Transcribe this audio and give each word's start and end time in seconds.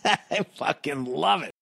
I 0.30 0.40
fucking 0.54 1.06
love 1.06 1.42
it. 1.42 1.52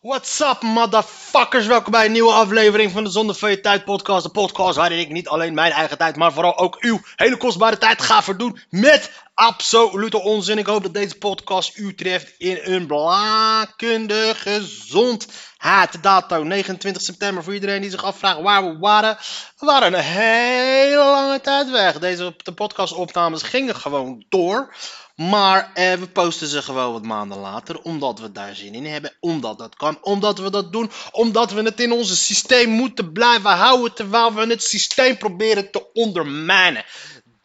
What's 0.00 0.40
up, 0.40 0.62
motherfuckers? 0.62 1.66
Welkom 1.66 1.92
bij 1.92 2.04
een 2.04 2.12
nieuwe 2.12 2.32
aflevering 2.32 2.90
van 2.90 3.04
de 3.04 3.10
Zonde 3.10 3.34
van 3.34 3.82
podcast. 3.84 4.22
De 4.22 4.30
podcast 4.30 4.76
waarin 4.76 4.98
ik 4.98 5.08
niet 5.08 5.28
alleen 5.28 5.54
mijn 5.54 5.72
eigen 5.72 5.98
tijd, 5.98 6.16
maar 6.16 6.32
vooral 6.32 6.58
ook 6.58 6.76
uw 6.80 7.00
hele 7.16 7.36
kostbare 7.36 7.78
tijd 7.78 8.02
ga 8.02 8.22
verdoen 8.22 8.58
met 8.70 9.12
absolute 9.40 10.20
onzin. 10.20 10.58
Ik 10.58 10.66
hoop 10.66 10.82
dat 10.82 10.94
deze 10.94 11.18
podcast 11.18 11.76
u 11.76 11.94
treft 11.94 12.34
in 12.38 12.58
een 12.62 12.86
blakende 12.86 14.32
gezondheid. 14.36 16.02
Dato 16.02 16.42
29 16.42 17.02
september 17.02 17.44
voor 17.44 17.54
iedereen 17.54 17.80
die 17.80 17.90
zich 17.90 18.04
afvraagt 18.04 18.40
waar 18.40 18.64
we 18.64 18.78
waren. 18.78 19.18
We 19.58 19.66
waren 19.66 19.94
een 19.94 20.04
hele 20.04 21.04
lange 21.04 21.40
tijd 21.40 21.70
weg. 21.70 21.98
Deze 21.98 22.34
de 22.36 22.52
podcastopnames 22.52 23.42
gingen 23.42 23.76
gewoon 23.76 24.24
door. 24.28 24.74
Maar 25.16 25.70
eh, 25.74 25.92
we 25.92 26.08
posten 26.08 26.48
ze 26.48 26.62
gewoon 26.62 26.92
wat 26.92 27.04
maanden 27.04 27.38
later, 27.38 27.80
omdat 27.82 28.18
we 28.18 28.32
daar 28.32 28.54
zin 28.54 28.74
in 28.74 28.86
hebben, 28.86 29.12
omdat 29.20 29.58
dat 29.58 29.76
kan, 29.76 29.98
omdat 30.02 30.38
we 30.38 30.50
dat 30.50 30.72
doen, 30.72 30.90
omdat 31.12 31.52
we 31.52 31.62
het 31.62 31.80
in 31.80 31.92
ons 31.92 32.26
systeem 32.26 32.68
moeten 32.68 33.12
blijven 33.12 33.50
houden, 33.50 33.94
terwijl 33.94 34.34
we 34.34 34.46
het 34.46 34.62
systeem 34.62 35.18
proberen 35.18 35.70
te 35.70 35.92
ondermijnen. 35.92 36.84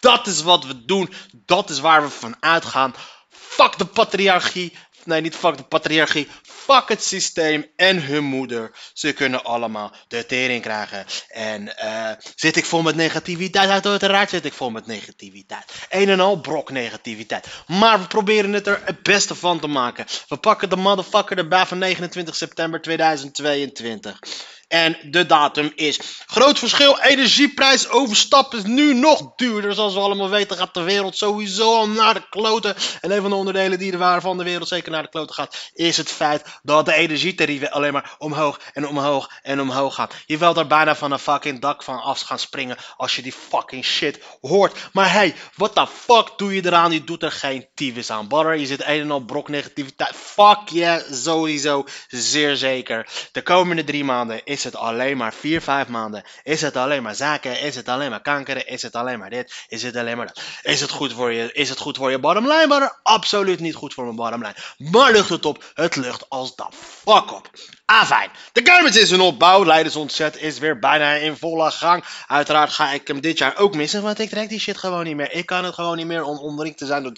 Dat 0.06 0.28
is 0.28 0.42
wat 0.42 0.66
we 0.66 0.86
doen, 0.86 1.14
dat 1.32 1.70
is 1.70 1.80
waar 1.80 2.02
we 2.02 2.10
van 2.10 2.36
uitgaan. 2.40 2.96
Fuck 3.30 3.78
de 3.78 3.86
patriarchie, 3.86 4.74
nee 5.04 5.22
niet 5.22 5.36
fuck 5.36 5.58
de 5.58 5.64
patriarchie, 5.64 6.28
fuck 6.44 6.90
het 6.90 7.04
systeem 7.04 7.66
en 7.76 8.04
hun 8.04 8.24
moeder. 8.24 8.72
Ze 8.94 9.14
kunnen 9.14 9.44
allemaal 9.44 9.92
de 10.08 10.26
tering 10.26 10.62
krijgen. 10.62 11.06
En 11.28 11.78
eh, 11.78 12.12
zit 12.36 12.56
ik 12.56 12.66
vol 12.66 12.82
met 12.82 12.96
negativiteit? 12.96 13.86
Uiteraard 13.86 14.30
zit 14.30 14.46
ik 14.46 14.54
vol 14.54 14.70
met 14.70 14.86
negativiteit. 14.86 15.72
Een 15.90 16.10
en 16.10 16.20
al 16.20 16.40
brok 16.40 16.72
negativiteit. 16.72 17.48
Maar 17.68 18.00
we 18.00 18.08
proberen 18.08 18.54
het 18.54 18.68
er 18.68 18.82
het 18.86 19.04
beste 19.04 19.36
van 19.36 19.60
te 19.60 19.68
maken. 19.68 20.06
We 20.28 20.38
pakken 20.38 20.70
de 20.70 20.76
motherfucker 20.76 21.38
erbij 21.38 21.66
van 21.66 21.78
29 21.78 22.36
september 22.36 22.82
2022. 22.82 24.20
En 24.68 24.98
de 25.04 25.26
datum 25.26 25.72
is. 25.76 26.00
Groot 26.26 26.60
verschil, 26.60 27.00
energieprijs 27.00 27.90
overstappen 27.90 28.58
is 28.58 28.64
nu 28.64 28.94
nog 28.94 29.36
duurder. 29.36 29.74
Zoals 29.74 29.94
we 29.94 30.00
allemaal 30.00 30.30
weten 30.30 30.58
gaat 30.58 30.74
de 30.74 30.82
wereld 30.82 31.18
sowieso 31.18 31.76
al 31.76 31.88
naar 31.88 32.14
de 32.14 32.30
kloten. 32.30 32.76
En 33.02 33.12
een 33.12 33.22
van 33.22 33.30
de 33.30 33.36
onderdelen 33.36 33.80
die 33.80 33.92
er 33.92 33.98
waren 33.98 34.22
van 34.22 34.38
de 34.38 34.44
wereld 34.44 34.68
zeker 34.68 34.92
naar 34.92 35.04
de 35.04 35.10
kloten 35.10 35.36
gaat, 35.36 35.72
is 35.74 35.98
het 35.98 36.10
feit 36.10 36.44
dat 36.64 36.86
de 36.86 36.94
energietarieven 36.94 37.72
alleen 37.72 37.94
maar 37.94 38.16
omhoog 38.18 38.60
en 38.74 38.88
omhoog 38.88 39.30
en 39.42 39.62
omhoog 39.62 39.96
gaan. 39.96 40.10
Je 40.26 40.38
wilt 40.38 40.58
er 40.58 40.68
bijna 40.68 40.96
van 40.96 41.12
een 41.12 41.20
fucking 41.20 41.62
dak 41.62 41.84
van 41.84 42.02
af 42.02 42.22
gaan 42.22 42.40
springen 42.40 42.78
als 42.98 43.16
je 43.16 43.22
die 43.22 43.34
fucking 43.50 43.86
shit 43.86 44.20
hoort. 44.42 44.90
Maar 44.94 45.12
hey, 45.12 45.36
what 45.56 45.76
the 45.76 45.88
fuck 45.88 46.38
doe 46.38 46.56
je 46.56 46.66
eraan? 46.66 46.92
Je 46.92 47.04
doet 47.04 47.24
er 47.24 47.32
geen 47.32 47.68
tyfus 47.76 48.10
aan. 48.10 48.28
Butter, 48.28 48.56
je 48.56 48.66
zit 48.66 48.82
een 48.82 49.02
en 49.02 49.12
al 49.12 49.20
brok 49.20 49.50
negativiteit. 49.50 50.16
Fuck 50.16 50.70
yeah, 50.70 51.12
sowieso, 51.12 51.86
zeer 52.08 52.56
zeker. 52.56 53.08
De 53.32 53.42
komende 53.42 53.84
drie 53.84 54.04
maanden 54.04 54.46
het 54.64 54.76
alleen 54.76 55.18
maar 55.18 55.34
vier, 55.34 55.62
vijf 55.62 55.88
maanden. 55.88 56.24
Is 56.44 56.62
het 56.62 56.76
alleen 56.76 57.04
maar 57.04 57.16
zaken? 57.16 57.60
Is 57.60 57.76
het 57.76 57.88
alleen 57.88 58.10
maar 58.10 58.22
kanker? 58.22 58.68
Is 58.68 58.82
het 58.82 58.96
alleen 58.96 59.20
maar 59.20 59.30
dit? 59.30 59.54
Is 59.68 59.84
het 59.84 59.96
alleen 59.96 60.18
maar 60.18 60.28
dat? 60.28 60.42
Is 60.64 60.82
het 60.82 60.90
goed 60.90 61.14
voor 61.14 61.32
je, 61.32 61.54
is 61.54 61.70
het 61.70 61.80
goed 61.80 61.98
voor 61.98 62.12
je 62.12 62.20
bottom 62.20 62.48
line? 62.48 63.00
Absoluut 63.04 63.60
niet 63.60 63.76
goed 63.76 63.94
voor 63.94 64.04
mijn 64.04 64.16
bottom 64.16 64.42
line. 64.42 64.56
Maar 64.78 65.12
lucht 65.12 65.30
het 65.30 65.46
op? 65.46 65.72
Het 65.74 65.96
lucht 65.96 66.30
als 66.30 66.56
de 66.56 66.66
fuck 66.72 67.34
op. 67.34 67.50
Ah, 67.86 68.06
fijn. 68.06 68.30
De 68.52 68.62
Kermis 68.62 68.96
is 68.96 69.12
in 69.12 69.22
opbouw. 69.22 69.66
Leidersontzet 69.66 70.38
is 70.38 70.60
weer 70.60 70.80
bijna 70.80 71.14
in 71.14 71.38
volle 71.38 71.72
gang. 71.72 72.04
Uiteraard 72.28 72.72
ga 72.72 72.92
ik 72.92 73.08
hem 73.08 73.22
dit 73.22 73.38
jaar 73.38 73.58
ook 73.58 73.76
missen, 73.76 74.02
want 74.02 74.20
ik 74.20 74.30
trek 74.30 74.50
die 74.50 74.60
shit 74.60 74.78
gewoon 74.78 75.04
niet 75.04 75.16
meer. 75.16 75.32
Ik 75.32 75.46
kan 75.46 75.64
het 75.64 75.74
gewoon 75.74 75.98
niet 75.98 76.06
meer 76.06 76.24
om 76.24 76.38
omringd 76.38 76.78
te 76.78 76.86
zijn 76.86 77.04
door 77.04 77.14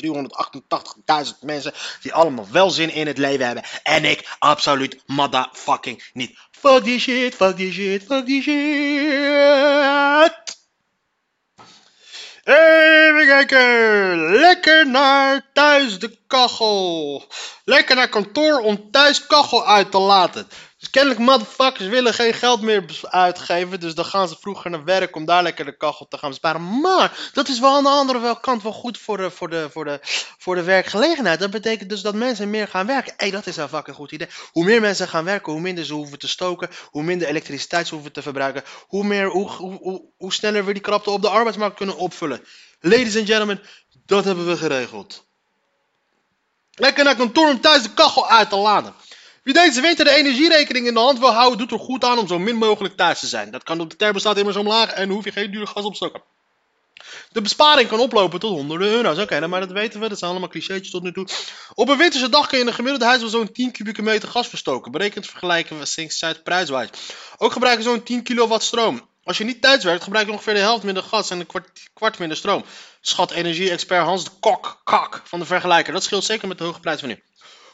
388.000 1.32 1.40
mensen 1.42 1.74
die 2.02 2.14
allemaal 2.14 2.48
wel 2.52 2.70
zin 2.70 2.90
in 2.90 3.08
het 3.08 3.18
leven 3.18 3.46
hebben. 3.46 3.64
En 3.84 4.06
ik 4.06 4.36
absoluut 4.40 5.02
motherfucking 5.06 6.04
niet. 6.14 6.38
Fuck 6.60 6.84
die 6.84 7.00
shit, 7.00 7.36
fuck 7.36 7.56
die 7.58 7.72
shit, 7.72 8.04
fuck 8.04 8.26
die 8.26 8.42
shit. 8.42 8.58
Even 12.48 13.28
kijken. 13.28 14.32
Lekker 14.40 14.88
naar 14.88 15.50
thuis 15.54 16.00
de 16.00 16.18
kachel. 16.28 17.24
Lekker 17.64 17.96
naar 17.96 18.10
kantoor 18.10 18.60
om 18.60 18.92
thuis 18.92 19.28
kachel 19.28 19.68
uit 19.68 19.92
te 19.92 19.98
laten. 19.98 20.48
Dus 20.78 20.90
kennelijk 20.90 21.20
motherfuckers 21.22 21.88
willen 21.88 22.14
geen 22.14 22.34
geld 22.34 22.62
meer 22.62 22.86
uitgeven. 23.02 23.80
Dus 23.80 23.96
dan 23.96 24.06
gaan 24.06 24.28
ze 24.28 24.36
vroeger 24.40 24.72
naar 24.72 24.84
werk 24.84 25.16
om 25.16 25.26
daar 25.26 25.44
lekker 25.44 25.66
de 25.66 25.78
kachel 25.78 26.08
te 26.08 26.18
gaan 26.18 26.30
besparen. 26.30 26.80
Maar 26.82 27.30
dat 27.34 27.48
is 27.48 27.60
wel 27.60 27.76
aan 27.76 27.84
de 27.84 27.90
andere 27.90 28.40
kant 28.40 28.64
wel 28.64 28.72
goed 28.72 28.98
voor 28.98 29.18
de, 29.18 29.32
voor, 29.32 29.50
de, 29.50 29.70
voor, 29.72 29.86
de, 29.86 30.00
voor 30.38 30.56
de 30.56 30.64
werkgelegenheid. 30.64 31.40
Dat 31.40 31.52
betekent 31.52 31.90
dus 31.90 32.02
dat 32.02 32.16
mensen 32.16 32.50
meer 32.50 32.68
gaan 32.68 32.86
werken. 32.86 33.14
Hé, 33.18 33.30
dat 33.30 33.48
is 33.48 33.58
een 33.58 33.70
fucking 33.70 33.96
goed 33.96 34.12
idee. 34.12 34.28
Hoe 34.52 34.64
meer 34.64 34.82
mensen 34.82 35.08
gaan 35.08 35.24
werken, 35.24 35.52
hoe 35.52 35.62
minder 35.62 35.86
ze 35.86 35.94
hoeven 35.94 36.20
te 36.20 36.28
stoken. 36.28 36.70
Hoe 36.90 37.04
minder 37.04 37.28
elektriciteit 37.28 37.88
ze 37.88 37.94
hoeven 37.94 38.12
te 38.12 38.22
verbruiken. 38.22 38.64
Hoe, 38.88 39.04
meer, 39.04 39.28
hoe, 39.30 39.50
hoe, 39.50 39.78
hoe, 39.82 40.06
hoe 40.18 40.34
sneller 40.34 40.66
we 40.66 40.74
die 40.74 40.82
krapte 40.82 41.10
op 41.10 41.22
de 41.22 41.30
arbeidsmarkt 41.30 41.78
kunnen 41.78 41.98
opvullen. 41.98 42.44
Ladies 42.80 43.18
and 43.18 43.28
gentlemen, 43.28 43.62
dat 44.06 44.26
hebben 44.26 44.48
we 44.48 44.58
geregeld. 44.58 45.26
Lekker 46.72 47.04
naar 47.04 47.16
kantoor 47.16 47.50
om 47.50 47.62
thuis 47.62 47.84
de 47.84 47.94
kachel 47.94 48.30
uit 48.30 48.50
te 48.50 48.56
laden. 48.56 48.94
Wie 49.48 49.56
deze 49.56 49.82
winter 49.82 50.06
de 50.06 50.16
energierekening 50.16 50.88
in 50.88 50.94
de 50.94 51.00
hand 51.00 51.20
wil 51.20 51.32
houden, 51.32 51.58
doet 51.58 51.72
er 51.72 51.80
goed 51.80 52.04
aan 52.04 52.18
om 52.18 52.28
zo 52.28 52.40
min 52.40 52.56
mogelijk 52.56 52.96
thuis 52.96 53.20
te 53.20 53.28
zijn. 53.28 53.52
Dat 53.52 53.64
kan 53.64 53.80
op 53.80 53.90
de 53.90 53.96
thermostaat 53.96 54.38
immers 54.38 54.56
omlaag 54.56 54.92
en 54.92 55.10
hoef 55.10 55.24
je 55.24 55.32
geen 55.32 55.52
dure 55.52 55.66
gas 55.66 55.84
op 55.84 55.96
te. 55.96 56.22
De 57.32 57.42
besparing 57.42 57.90
kan 57.90 58.00
oplopen 58.00 58.40
tot 58.40 58.52
honderden 58.52 58.88
euro's. 58.88 59.18
Oké, 59.18 59.48
maar 59.48 59.60
dat 59.60 59.72
weten 59.72 60.00
we. 60.00 60.10
Dat 60.10 60.18
zijn 60.18 60.32
allemaal 60.32 60.50
clichétjes 60.50 60.92
tot 60.92 61.04
nu 61.04 61.14
toe. 61.14 61.28
Op 61.74 61.90
een 61.90 61.98
winterse 61.98 62.30
dag 62.30 62.48
kun 62.48 62.58
je 62.58 62.64
in 62.64 62.70
een 62.70 62.76
gemiddelde 62.76 63.06
huis 63.06 63.22
wel 63.22 63.30
zo'n 63.30 63.52
10 63.52 63.72
kubieke 63.72 64.02
meter 64.02 64.30
gas 64.30 64.48
verstoken. 64.48 64.92
Berekend 64.92 65.28
vergelijken 65.28 65.80
we 65.80 65.86
Sinks-Zuid 65.86 66.44
prijswijs. 66.44 66.90
Ook 67.38 67.52
gebruiken 67.52 67.84
zo'n 67.84 68.04
10 68.04 68.24
kilowatt 68.24 68.64
stroom. 68.64 69.10
Als 69.24 69.38
je 69.38 69.44
niet 69.44 69.62
thuis 69.62 69.84
werkt, 69.84 70.04
gebruik 70.04 70.26
je 70.26 70.32
ongeveer 70.32 70.54
de 70.54 70.60
helft 70.60 70.84
minder 70.84 71.04
gas 71.04 71.30
en 71.30 71.40
een 71.40 71.46
kwart, 71.46 71.90
kwart 71.94 72.20
minder 72.20 72.38
stroom. 72.38 72.64
Schat 73.02 73.32
energie-expert 73.32 74.04
Hans 74.04 74.24
de 74.24 74.32
Kok, 74.40 74.82
Kak 74.84 75.22
van 75.24 75.40
de 75.40 75.46
vergelijker. 75.46 75.94
Dat 75.94 76.04
scheelt 76.04 76.24
zeker 76.24 76.48
met 76.48 76.58
de 76.58 76.64
hoge 76.64 76.80
prijs 76.80 77.00
van 77.00 77.10
nu. 77.10 77.24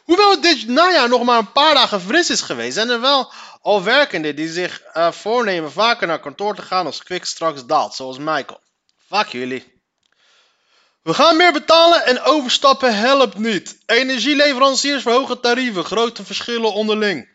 Hoewel 0.04 0.32
het 0.32 0.42
dit 0.42 0.68
najaar 0.68 1.10
nog 1.10 1.24
maar 1.24 1.38
een 1.38 1.52
paar 1.52 1.74
dagen 1.74 2.02
fris 2.02 2.30
is 2.30 2.42
geweest, 2.42 2.74
zijn 2.74 2.90
er 2.90 3.02
wel 3.02 3.32
al 3.62 3.84
werkenden 3.84 4.36
die 4.36 4.52
zich 4.52 4.82
eh, 4.82 5.12
voornemen 5.12 5.72
vaker 5.72 6.08
naar 6.08 6.20
kantoor 6.20 6.56
te 6.56 6.62
gaan 6.62 6.86
als 6.86 7.04
Kwik 7.04 7.26
straks 7.26 7.66
daalt, 7.66 7.96
zoals 7.96 8.18
Michael. 8.18 8.60
Fuck 9.08 9.28
jullie. 9.28 9.82
We 11.02 11.14
gaan 11.14 11.38
meer 11.38 11.54
betalen 11.54 12.06
en 12.06 12.22
overstappen 12.22 12.98
helpt 12.98 13.38
niet. 13.38 13.78
Energieleveranciers 13.86 15.02
verhogen 15.02 15.42
tarieven, 15.42 15.86
grote 15.86 16.26
verschillen 16.26 16.74
onderling. 16.74 17.33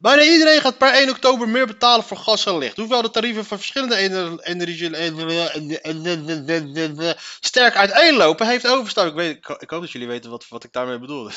Bijna 0.00 0.22
iedereen 0.22 0.60
gaat 0.60 0.78
per 0.78 0.92
1 0.92 1.10
oktober 1.10 1.48
meer 1.48 1.66
betalen 1.66 2.04
voor 2.04 2.16
gas 2.16 2.46
en 2.46 2.58
licht. 2.58 2.76
Hoewel 2.76 3.02
de 3.02 3.10
tarieven 3.10 3.44
van 3.44 3.58
verschillende 3.58 3.96
ener- 3.96 4.40
energie 4.40 4.90
sterk 7.40 7.76
uiteenlopen, 7.76 8.46
heeft 8.46 8.66
Overstap, 8.66 9.06
ik, 9.06 9.14
weet, 9.14 9.36
ik, 9.36 9.70
hoop 9.70 9.80
dat 9.80 9.90
jullie 9.90 10.08
weten 10.08 10.30
wat, 10.30 10.48
wat 10.48 10.64
ik 10.64 10.72
daarmee 10.72 10.98
bedoel, 10.98 11.30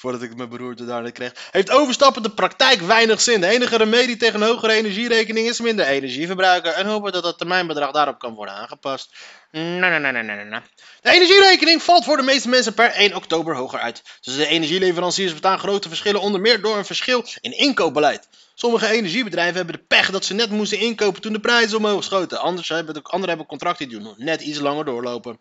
voordat 0.00 0.22
ik 0.22 0.36
mijn 0.36 0.48
beroerte 0.48 0.84
daarna 0.84 1.10
kreeg, 1.10 1.32
heeft 1.50 1.70
overstappen 1.70 2.22
de 2.22 2.30
praktijk 2.30 2.80
weinig 2.80 3.20
zin. 3.20 3.40
De 3.40 3.46
enige 3.46 3.76
remedie 3.76 4.16
tegen 4.16 4.42
een 4.42 4.48
hogere 4.48 4.72
energierekening 4.72 5.48
is 5.48 5.60
minder 5.60 5.86
energie 5.86 6.26
verbruiken 6.26 6.74
en 6.74 6.86
hopen 6.86 7.12
dat 7.12 7.24
het 7.24 7.38
termijnbedrag 7.38 7.90
daarop 7.90 8.18
kan 8.18 8.34
worden 8.34 8.54
aangepast. 8.54 9.14
Nee, 9.54 9.98
nee, 10.00 10.12
nee, 10.12 10.22
nee, 10.22 10.44
nee. 10.44 10.60
De 11.00 11.10
energierekening 11.10 11.82
valt 11.82 12.04
voor 12.04 12.16
de 12.16 12.22
meeste 12.22 12.48
mensen 12.48 12.74
per 12.74 12.90
1 12.90 13.14
oktober 13.14 13.56
hoger 13.56 13.78
uit. 13.78 14.02
Dus 14.20 14.36
de 14.36 14.46
energieleveranciers 14.46 15.32
bestaan 15.32 15.58
grote 15.58 15.88
verschillen 15.88 16.20
onder 16.20 16.40
meer 16.40 16.60
door 16.60 16.76
een 16.76 16.84
verschil 16.84 17.24
in 17.40 17.58
inkoopbeleid. 17.58 18.28
Sommige 18.54 18.88
energiebedrijven 18.88 19.56
hebben 19.56 19.74
de 19.74 19.84
pech 19.88 20.10
dat 20.10 20.24
ze 20.24 20.34
net 20.34 20.50
moesten 20.50 20.78
inkopen 20.78 21.20
toen 21.20 21.32
de 21.32 21.40
prijzen 21.40 21.78
omhoog 21.78 22.04
schoten. 22.04 22.40
Anders 22.40 22.68
hebben 22.68 22.94
de, 22.94 23.02
anderen 23.02 23.28
hebben 23.28 23.46
contracten 23.46 23.88
die 23.88 24.00
nog 24.00 24.18
net 24.18 24.40
iets 24.40 24.58
langer 24.58 24.84
doorlopen. 24.84 25.38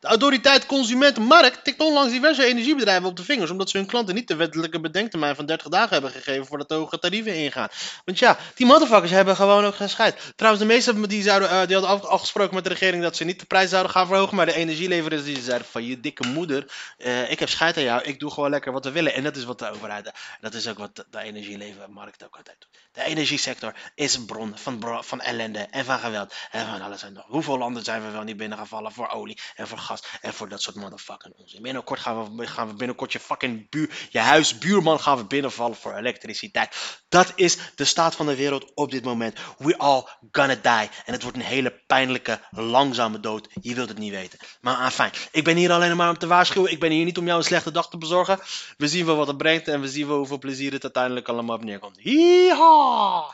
De 0.00 0.06
autoriteit 0.06 0.66
Consumentenmarkt 0.66 1.64
tikt 1.64 1.80
onlangs 1.80 2.12
diverse 2.12 2.44
energiebedrijven 2.44 3.08
op 3.08 3.16
de 3.16 3.24
vingers 3.24 3.50
omdat 3.50 3.70
ze 3.70 3.76
hun 3.76 3.86
klanten 3.86 4.14
niet 4.14 4.28
de 4.28 4.36
wettelijke 4.36 4.80
bedenktermijn 4.80 5.36
van 5.36 5.46
30 5.46 5.68
dagen 5.68 5.92
hebben 5.92 6.10
gegeven 6.10 6.46
voordat 6.46 6.68
de 6.68 6.74
hoge 6.74 6.98
tarieven 6.98 7.34
ingaan. 7.34 7.68
Want 8.04 8.18
ja, 8.18 8.38
die 8.54 8.66
motherfuckers 8.66 9.10
hebben 9.10 9.36
gewoon 9.36 9.64
ook 9.64 9.74
gescheid. 9.74 10.32
Trouwens, 10.36 10.62
de 10.64 10.72
meeste 10.72 11.06
die, 11.06 11.22
zouden, 11.22 11.50
eh, 11.50 11.66
die 11.66 11.76
hadden 11.76 11.90
af- 11.90 12.04
afgesproken 12.04 12.54
met 12.54 12.64
de 12.64 12.70
regering 12.70 13.02
dat 13.02 13.16
ze 13.16 13.24
niet 13.24 13.40
de 13.40 13.46
prijs 13.46 13.70
zouden 13.70 13.92
gaan 13.92 14.06
verhogen, 14.06 14.36
maar 14.36 14.46
de 14.46 14.54
energieleveranciers 14.54 15.34
die 15.34 15.44
zeiden 15.44 15.66
van 15.66 15.84
je 15.84 16.00
dikke 16.00 16.26
moeder, 16.28 16.72
eh, 16.98 17.30
ik 17.30 17.38
heb 17.38 17.48
scheid 17.48 17.76
aan 17.76 17.82
jou, 17.82 18.02
ik 18.02 18.18
doe 18.20 18.30
gewoon 18.30 18.50
lekker 18.50 18.72
wat 18.72 18.84
we 18.84 18.90
willen. 18.90 19.14
En 19.14 19.22
dat 19.22 19.36
is 19.36 19.44
wat 19.44 19.58
de 19.58 19.70
overheid, 19.70 20.10
dat 20.40 20.54
is 20.54 20.68
ook 20.68 20.78
wat 20.78 21.04
de, 21.10 21.20
energielevermarkt 21.22 22.24
ook 22.24 22.36
altijd 22.36 22.56
doet. 22.58 22.80
De 22.92 23.02
energiesector 23.02 23.74
is 23.94 24.14
een 24.14 24.26
bron 24.26 24.52
van, 24.56 25.04
van 25.04 25.20
ellende 25.20 25.58
en 25.58 25.84
van 25.84 25.98
geweld 25.98 26.34
en 26.50 26.66
van 26.66 26.82
alles 26.82 27.02
en 27.02 27.12
nog. 27.12 27.24
Hoeveel 27.26 27.58
landen 27.58 27.84
zijn 27.84 28.02
we 28.02 28.10
wel 28.10 28.22
niet 28.22 28.36
binnengevallen 28.36 28.92
voor 28.92 29.08
olie 29.08 29.38
en 29.56 29.68
voor 29.68 29.78
gas 29.78 29.89
en 30.20 30.34
voor 30.34 30.48
dat 30.48 30.62
soort 30.62 30.76
motherfucking 30.76 31.34
onzin. 31.36 31.62
Binnenkort 31.62 32.00
gaan 32.00 32.36
we, 32.36 32.46
gaan 32.46 32.68
we 32.68 32.74
binnenkort 32.74 33.12
je 33.12 33.20
fucking 33.20 33.70
buur, 33.70 34.08
je 34.10 34.18
huisbuurman 34.18 35.00
gaan 35.00 35.16
we 35.16 35.24
binnenvallen 35.24 35.76
voor 35.76 35.94
elektriciteit. 35.94 36.76
Dat 37.08 37.32
is 37.34 37.56
de 37.74 37.84
staat 37.84 38.14
van 38.14 38.26
de 38.26 38.36
wereld 38.36 38.74
op 38.74 38.90
dit 38.90 39.04
moment. 39.04 39.38
We 39.58 39.78
all 39.78 40.04
gonna 40.32 40.54
die. 40.54 40.90
En 41.04 41.12
het 41.12 41.22
wordt 41.22 41.36
een 41.36 41.42
hele 41.42 41.82
pijnlijke, 41.86 42.40
langzame 42.50 43.20
dood. 43.20 43.48
Je 43.60 43.74
wilt 43.74 43.88
het 43.88 43.98
niet 43.98 44.12
weten. 44.12 44.38
Maar 44.60 44.76
ah, 44.76 44.90
fijn. 44.90 45.12
Ik 45.30 45.44
ben 45.44 45.56
hier 45.56 45.72
alleen 45.72 45.96
maar 45.96 46.08
om 46.08 46.18
te 46.18 46.26
waarschuwen. 46.26 46.70
Ik 46.72 46.80
ben 46.80 46.90
hier 46.90 47.04
niet 47.04 47.18
om 47.18 47.26
jou 47.26 47.38
een 47.38 47.44
slechte 47.44 47.72
dag 47.72 47.88
te 47.90 47.98
bezorgen. 47.98 48.40
We 48.76 48.88
zien 48.88 49.06
wel 49.06 49.16
wat 49.16 49.26
het 49.26 49.36
brengt 49.36 49.68
en 49.68 49.80
we 49.80 49.88
zien 49.88 50.06
wel 50.06 50.16
hoeveel 50.16 50.38
plezier 50.38 50.72
het 50.72 50.82
uiteindelijk 50.82 51.28
allemaal 51.28 51.56
op 51.56 51.64
neerkomt. 51.64 51.96
Yeehaw! 52.00 53.30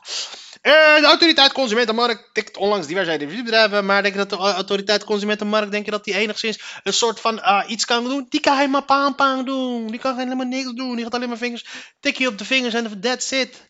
Eh, 0.62 0.72
de 0.96 1.06
autoriteit 1.06 1.52
Consumentenmarkt 1.52 2.28
tikt 2.32 2.56
onlangs 2.56 2.86
diverse 2.86 3.10
energiebedrijven, 3.10 3.86
maar 3.86 4.02
denk 4.02 4.14
je 4.14 4.20
dat 4.20 4.30
de 4.30 4.36
au- 4.36 4.54
autoriteit 4.54 5.04
Consumentenmarkt, 5.04 5.70
denk 5.70 5.84
je 5.84 5.90
dat 5.90 6.04
die 6.04 6.14
enigszins 6.14 6.45
een 6.82 6.92
soort 6.92 7.20
van 7.20 7.42
ah, 7.42 7.70
iets 7.70 7.84
kan 7.84 8.04
doen? 8.04 8.26
Die 8.28 8.40
kan 8.40 8.56
helemaal 8.56 8.84
paan 8.84 9.14
paan 9.14 9.44
doen. 9.44 9.86
Die 9.86 10.00
kan 10.00 10.18
helemaal 10.18 10.46
niks 10.46 10.72
doen. 10.72 10.94
Die 10.94 11.04
gaat 11.04 11.14
alleen 11.14 11.28
maar 11.28 11.38
vingers, 11.38 11.66
tikje 12.00 12.28
op 12.28 12.38
de 12.38 12.44
vingers 12.44 12.74
en 12.74 13.00
that's 13.00 13.30
it. 13.30 13.66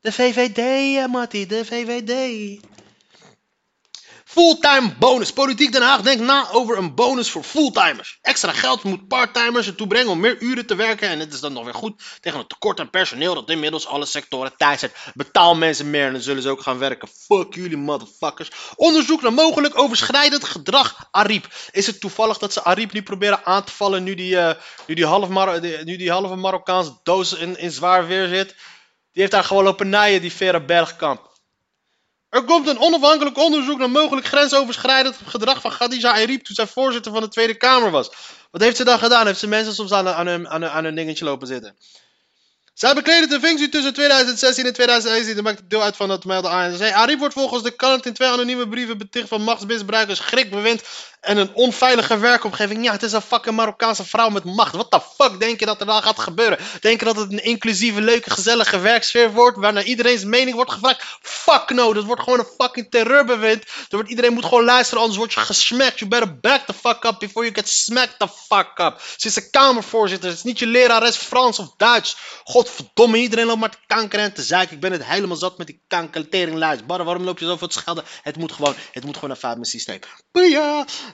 De 0.00 0.12
VVD, 0.12 0.58
eh, 0.96 1.06
Mattie, 1.06 1.46
de 1.46 1.64
VVD. 1.64 2.60
Fulltime 4.32 4.94
bonus. 4.98 5.32
Politiek 5.32 5.72
Den 5.72 5.82
Haag 5.82 6.00
denkt 6.00 6.22
na 6.22 6.50
over 6.52 6.78
een 6.78 6.94
bonus 6.94 7.30
voor 7.30 7.42
fulltimers. 7.42 8.18
Extra 8.22 8.52
geld 8.52 8.82
moet 8.82 9.08
parttimers 9.08 9.66
ertoe 9.66 9.86
brengen 9.86 10.10
om 10.10 10.20
meer 10.20 10.40
uren 10.40 10.66
te 10.66 10.74
werken. 10.74 11.08
En 11.08 11.18
het 11.18 11.32
is 11.32 11.40
dan 11.40 11.52
nog 11.52 11.64
weer 11.64 11.74
goed 11.74 12.02
tegen 12.20 12.38
het 12.38 12.48
tekort 12.48 12.80
aan 12.80 12.90
personeel 12.90 13.34
dat 13.34 13.50
inmiddels 13.50 13.86
alle 13.86 14.06
sectoren 14.06 14.56
thuis 14.56 14.80
zet. 14.80 14.96
Betaal 15.14 15.54
mensen 15.54 15.90
meer 15.90 16.06
en 16.06 16.12
dan 16.12 16.22
zullen 16.22 16.42
ze 16.42 16.48
ook 16.48 16.62
gaan 16.62 16.78
werken. 16.78 17.08
Fuck 17.08 17.54
jullie 17.54 17.76
motherfuckers. 17.76 18.50
Onderzoek 18.76 19.22
naar 19.22 19.32
mogelijk 19.32 19.78
overschrijdend 19.78 20.44
gedrag 20.44 21.08
Ariep. 21.10 21.46
Is 21.70 21.86
het 21.86 22.00
toevallig 22.00 22.38
dat 22.38 22.52
ze 22.52 22.64
Ariep 22.64 22.92
nu 22.92 23.02
proberen 23.02 23.44
aan 23.44 23.64
te 23.64 23.72
vallen 23.72 24.02
nu 24.02 24.14
die, 24.14 24.38
eh, 24.38 24.54
die, 24.86 25.06
half 25.06 25.28
Mar- 25.28 25.60
nu 25.60 25.96
die 25.96 26.10
halve 26.10 26.36
Marokkaanse 26.36 26.98
doos 27.02 27.32
in, 27.32 27.58
in 27.58 27.70
zwaar 27.70 28.06
weer 28.06 28.28
zit? 28.28 28.48
Die 29.12 29.22
heeft 29.22 29.30
daar 29.30 29.44
gewoon 29.44 29.64
lopen 29.64 29.88
naaien, 29.88 30.20
die 30.20 30.32
Vera 30.32 30.60
Bergkamp. 30.60 31.31
Er 32.32 32.44
komt 32.44 32.68
een 32.68 32.78
onafhankelijk 32.78 33.38
onderzoek 33.38 33.78
naar 33.78 33.90
mogelijk 33.90 34.26
grensoverschrijdend 34.26 35.16
gedrag 35.26 35.60
van 35.60 35.70
Khadija 35.70 36.12
Ariep 36.12 36.44
toen 36.44 36.54
zij 36.54 36.66
voorzitter 36.66 37.12
van 37.12 37.20
de 37.20 37.28
Tweede 37.28 37.54
Kamer 37.54 37.90
was. 37.90 38.10
Wat 38.50 38.60
heeft 38.60 38.76
ze 38.76 38.84
dan 38.84 38.98
gedaan? 38.98 39.26
Heeft 39.26 39.38
ze 39.38 39.46
mensen 39.46 39.74
soms 39.74 39.92
aan, 39.92 40.08
aan, 40.08 40.48
aan, 40.48 40.64
aan 40.64 40.84
hun 40.84 40.94
dingetje 40.94 41.24
lopen 41.24 41.46
zitten? 41.46 41.76
Zij 42.82 42.94
bekleedde 42.94 43.26
de 43.26 43.46
functie 43.46 43.68
tussen 43.68 43.94
2016 43.94 44.66
en 44.66 44.72
2017 44.72 45.36
en 45.36 45.44
maakte 45.44 45.66
deel 45.66 45.82
uit 45.82 45.96
van 45.96 46.10
het 46.10 46.24
meldde 46.24 46.48
ANC. 46.48 46.92
Ariep 46.92 47.18
wordt 47.18 47.34
volgens 47.34 47.62
de 47.62 47.70
krant 47.70 48.06
in 48.06 48.12
twee 48.12 48.28
anonieme 48.28 48.68
brieven 48.68 48.98
beticht 48.98 49.28
van 49.28 49.42
machtsmisbruik, 49.42 50.08
een 50.08 50.16
schrikbewind 50.16 50.82
en 51.22 51.36
een 51.36 51.54
onveilige 51.54 52.18
werkomgeving. 52.18 52.84
Ja, 52.84 52.92
het 52.92 53.02
is 53.02 53.12
een 53.12 53.20
fucking 53.20 53.56
Marokkaanse 53.56 54.04
vrouw 54.04 54.28
met 54.28 54.44
macht. 54.44 54.76
Wat 54.76 54.90
de 54.90 55.00
fuck 55.18 55.40
denk 55.40 55.60
je 55.60 55.66
dat 55.66 55.80
er 55.80 55.86
dan 55.86 56.02
gaat 56.02 56.18
gebeuren? 56.18 56.58
Denk 56.80 56.98
je 56.98 57.04
dat 57.04 57.16
het 57.16 57.32
een 57.32 57.44
inclusieve, 57.44 58.00
leuke, 58.00 58.30
gezellige 58.30 58.78
werksfeer 58.78 59.32
wordt, 59.32 59.58
waarna 59.58 59.82
iedereen 59.82 60.18
zijn 60.18 60.30
mening 60.30 60.54
wordt 60.54 60.72
gevraagd? 60.72 61.04
Fuck 61.22 61.70
no, 61.70 61.92
dat 61.92 62.04
wordt 62.04 62.22
gewoon 62.22 62.38
een 62.38 62.54
fucking 62.58 62.86
terreurbewind. 62.90 63.62
Er 63.62 63.86
wordt, 63.88 64.08
iedereen 64.08 64.32
moet 64.32 64.44
gewoon 64.44 64.64
luisteren, 64.64 65.00
anders 65.00 65.18
word 65.18 65.32
je 65.32 65.40
gesmacked. 65.40 65.98
You 65.98 66.10
better 66.10 66.38
back 66.40 66.66
the 66.66 66.72
fuck 66.72 67.04
up 67.04 67.18
before 67.18 67.44
you 67.44 67.54
get 67.54 67.68
smacked 67.68 68.18
the 68.18 68.28
fuck 68.48 68.78
up. 68.78 69.00
Ze 69.16 69.28
is 69.28 69.36
een 69.36 69.50
kamervoorzitter, 69.50 70.28
het 70.28 70.38
is 70.38 70.44
niet 70.44 70.58
je 70.58 70.66
lerares 70.66 71.16
Frans 71.16 71.58
of 71.58 71.74
Duits. 71.76 72.16
Godverdomme, 72.72 73.18
iedereen 73.18 73.46
loopt 73.46 73.60
maar 73.60 73.70
te 73.70 73.78
kankeren 73.86 74.24
en 74.24 74.32
te 74.32 74.42
zeiken. 74.42 74.74
Ik 74.74 74.80
ben 74.80 74.92
het 74.92 75.04
helemaal 75.04 75.36
zat 75.36 75.58
met 75.58 75.66
die 75.66 75.82
kankerteringluis. 75.88 76.86
Barre, 76.86 77.04
waarom 77.04 77.24
loop 77.24 77.38
je 77.38 77.44
zo 77.44 77.56
voor 77.56 77.68
te 77.68 77.78
schelden? 77.78 78.04
Het 78.22 78.36
moet 78.36 78.52
gewoon, 78.52 78.74
het 78.92 79.04
moet 79.04 79.14
gewoon 79.16 79.36
een 79.42 79.58
het 79.58 79.66
systeem. 79.66 79.98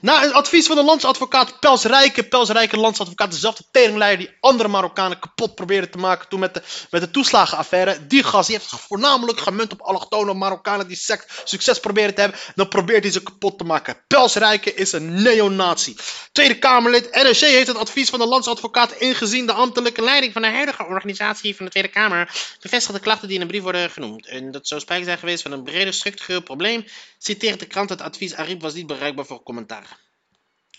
Na 0.01 0.25
een 0.25 0.33
advies 0.33 0.67
van 0.67 0.77
de 0.77 0.83
landsadvocaat 0.83 1.61
Pels 1.61 1.85
Rijke, 1.85 2.23
Pels 2.23 2.53
landsadvocaat, 2.71 3.31
dezelfde 3.31 3.65
teringleider 3.71 4.27
die 4.27 4.37
andere 4.41 4.69
Marokkanen 4.69 5.19
kapot 5.19 5.55
probeerde 5.55 5.91
te 5.91 5.99
maken 5.99 6.29
toen 6.29 6.41
met 6.41 6.55
de, 6.55 6.63
met 6.91 7.01
de 7.01 7.11
toeslagenaffaire. 7.11 8.07
Die 8.07 8.23
gast, 8.23 8.49
heeft 8.49 8.67
voornamelijk 8.67 9.41
gemunt 9.41 9.73
op 9.73 9.81
allochtone 9.81 10.35
Marokkanen 10.35 10.89
die 10.89 10.97
sec- 10.97 11.43
succes 11.45 11.81
proberen 11.81 12.15
te 12.15 12.21
hebben. 12.21 12.41
Dan 12.55 12.69
probeert 12.69 13.03
hij 13.03 13.13
ze 13.13 13.23
kapot 13.23 13.59
te 13.59 13.65
maken. 13.65 13.97
Pels 14.07 14.35
Rijke 14.35 14.75
is 14.75 14.93
een 14.93 15.23
neonazi. 15.23 15.97
Tweede 16.33 16.59
Kamerlid 16.59 17.15
NRC 17.15 17.37
heeft 17.37 17.67
het 17.67 17.77
advies 17.77 18.11
van 18.11 18.19
de 18.19 18.27
landsadvocaat 18.27 18.93
ingezien. 18.93 19.47
De 19.47 19.53
ambtelijke 19.53 20.03
leiding 20.03 20.33
van 20.33 20.43
de 20.43 20.49
huidige 20.49 20.87
organisatie 20.87 21.38
van 21.41 21.65
de 21.65 21.71
Tweede 21.71 21.89
Kamer 21.89 22.57
bevestigt 22.61 22.95
de 22.95 23.01
klachten 23.01 23.29
die 23.29 23.37
in 23.37 23.43
een 23.43 23.49
brief 23.49 23.63
worden 23.63 23.91
genoemd. 23.91 24.27
En 24.27 24.51
dat 24.51 24.69
zou 24.69 24.81
sprake 24.81 25.05
zijn 25.05 25.19
geweest 25.19 25.43
van 25.43 25.53
een 25.53 25.63
breder 25.63 25.95
structureel 25.95 26.43
probleem. 26.43 26.85
Citeert 27.19 27.61
de 27.61 27.67
krant 27.67 27.89
het 27.89 28.01
advies 28.01 28.35
Ariep 28.35 28.61
was 28.61 28.75
niet 28.75 28.87
bereikbaar 28.87 29.27
voor 29.27 29.43
commentaar. 29.43 29.99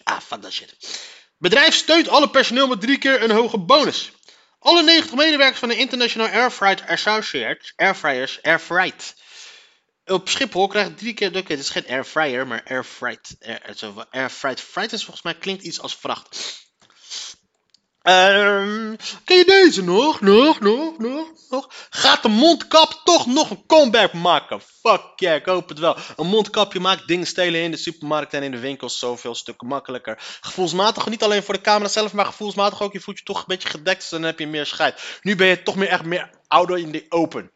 Ah, 0.03 0.19
fuck 0.19 0.41
that 0.41 0.53
shit. 0.53 0.75
Bedrijf 1.37 1.75
steunt 1.75 2.07
alle 2.07 2.29
personeel 2.29 2.67
met 2.67 2.81
drie 2.81 2.97
keer 2.97 3.23
een 3.23 3.31
hoge 3.31 3.57
bonus. 3.57 4.11
Alle 4.59 4.83
90 4.83 5.15
medewerkers 5.15 5.59
van 5.59 5.69
de 5.69 5.77
International 5.77 6.27
Air 6.27 6.51
Freight 6.51 6.87
Associates, 6.87 7.73
Airfryers, 7.75 8.41
Airfreight, 8.41 9.15
op 10.09 10.29
Schiphol 10.29 10.67
krijgen 10.67 10.95
drie 10.95 11.13
keer, 11.13 11.27
oké, 11.27 11.51
het 11.51 11.59
is 11.59 11.69
geen 11.69 11.87
airfryer, 11.87 12.47
maar 12.47 12.63
airfreight. 12.63 13.35
Air, 13.39 13.73
zo, 13.75 14.05
airfreight, 14.09 14.61
freight 14.61 14.93
is 14.93 15.03
volgens 15.03 15.23
mij 15.23 15.35
klinkt 15.35 15.63
iets 15.63 15.79
als 15.79 15.95
vracht. 15.95 16.67
Ehm, 18.09 18.95
ken 19.23 19.37
je 19.37 19.45
deze 19.45 19.83
nog? 19.83 20.21
Nog, 20.21 20.59
nog, 20.59 20.97
nog, 20.97 21.27
nog? 21.49 21.67
Gaat 21.89 22.21
de 22.21 22.29
mondkap 22.29 23.01
toch 23.03 23.25
nog 23.25 23.49
een 23.49 23.65
comeback 23.67 24.13
maken? 24.13 24.61
Fuck 24.61 25.01
yeah, 25.15 25.35
ik 25.35 25.45
hoop 25.45 25.69
het 25.69 25.79
wel. 25.79 25.97
Een 26.15 26.27
mondkapje 26.27 26.79
maakt 26.79 27.07
dingen 27.07 27.27
stelen 27.27 27.61
in 27.61 27.71
de 27.71 27.77
supermarkt 27.77 28.33
en 28.33 28.43
in 28.43 28.51
de 28.51 28.59
winkels 28.59 28.99
zoveel 28.99 29.35
stukken 29.35 29.67
makkelijker. 29.67 30.37
Gevoelsmatig, 30.41 31.09
niet 31.09 31.23
alleen 31.23 31.43
voor 31.43 31.53
de 31.53 31.61
camera 31.61 31.89
zelf, 31.89 32.13
maar 32.13 32.25
gevoelsmatig 32.25 32.81
ook. 32.81 32.93
Je 32.93 32.99
voelt 32.99 33.17
je 33.17 33.23
toch 33.23 33.37
een 33.37 33.43
beetje 33.47 33.69
gedekt, 33.69 33.99
dus 33.99 34.09
dan 34.09 34.23
heb 34.23 34.39
je 34.39 34.47
meer 34.47 34.65
scheid. 34.65 35.19
Nu 35.21 35.35
ben 35.35 35.47
je 35.47 35.63
toch 35.63 35.75
meer 35.75 35.89
echt 35.89 36.05
meer 36.05 36.29
ouder 36.47 36.77
in 36.77 36.91
de 36.91 37.05
open. 37.09 37.51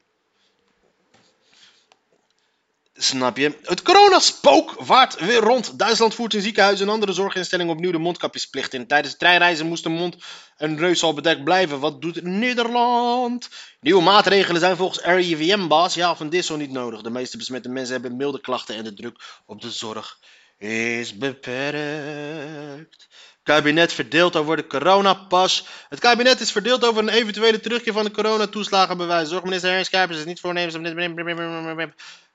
Snap 2.96 3.38
je? 3.38 3.58
Het 3.62 3.82
coronaspook 3.82 4.76
vaart 4.78 5.20
weer 5.20 5.40
rond. 5.40 5.80
Duitsland 5.80 6.16
voert 6.16 6.34
in 6.34 6.42
ziekenhuizen 6.42 6.88
en 6.88 6.94
andere 6.94 7.14
zorginstellingen 7.14 7.74
opnieuw 7.74 7.92
de 7.92 7.98
mondkapjesplicht 7.98 8.74
in. 8.74 8.88
Tijdens 8.88 9.18
treinreizen 9.18 9.68
moest 9.68 9.84
de 9.84 9.90
mond 9.90 10.16
en 10.58 10.76
neus 10.76 11.04
al 11.04 11.14
bedekt 11.14 11.44
blijven. 11.44 11.80
Wat 11.80 12.02
doet 12.02 12.24
Nederland? 12.24 13.50
Nieuwe 13.82 14.02
maatregelen 14.02 14.62
zijn 14.62 14.76
volgens 14.76 15.06
RIVM-baas 15.06 15.94
ja 15.94 16.16
van 16.16 16.30
Dissel 16.30 16.58
niet 16.58 16.72
nodig. 16.72 17.02
De 17.02 17.10
meeste 17.10 17.38
besmette 17.38 17.70
mensen 17.70 17.94
hebben 17.94 18.18
milde 18.18 18.42
klachten 18.42 18.76
en 18.76 18.84
de 18.84 18.94
druk 18.94 19.24
op 19.46 19.62
de 19.62 19.72
zorg 19.72 20.18
is 20.58 21.18
beperkt. 21.18 23.08
Kabinet 23.44 23.94
verdeeld 23.94 24.36
over 24.36 24.56
de 24.56 24.68
coronapas. 24.68 25.68
Het 25.90 26.00
kabinet 26.00 26.40
is 26.40 26.52
verdeeld 26.52 26.86
over 26.86 27.02
een 27.02 27.10
eventuele 27.10 27.60
terugkeer 27.60 27.94
van 27.94 28.04
de 28.04 28.12
coronatoeslagenbewijs. 28.12 29.30
Zorgminister 29.30 29.72
Ernst 29.72 29.90
Kuipers 29.90 30.20
is 30.20 30.26
niet 30.26 30.40
voornemens 30.40 30.76
om 30.76 30.84
dit... 30.84 31.94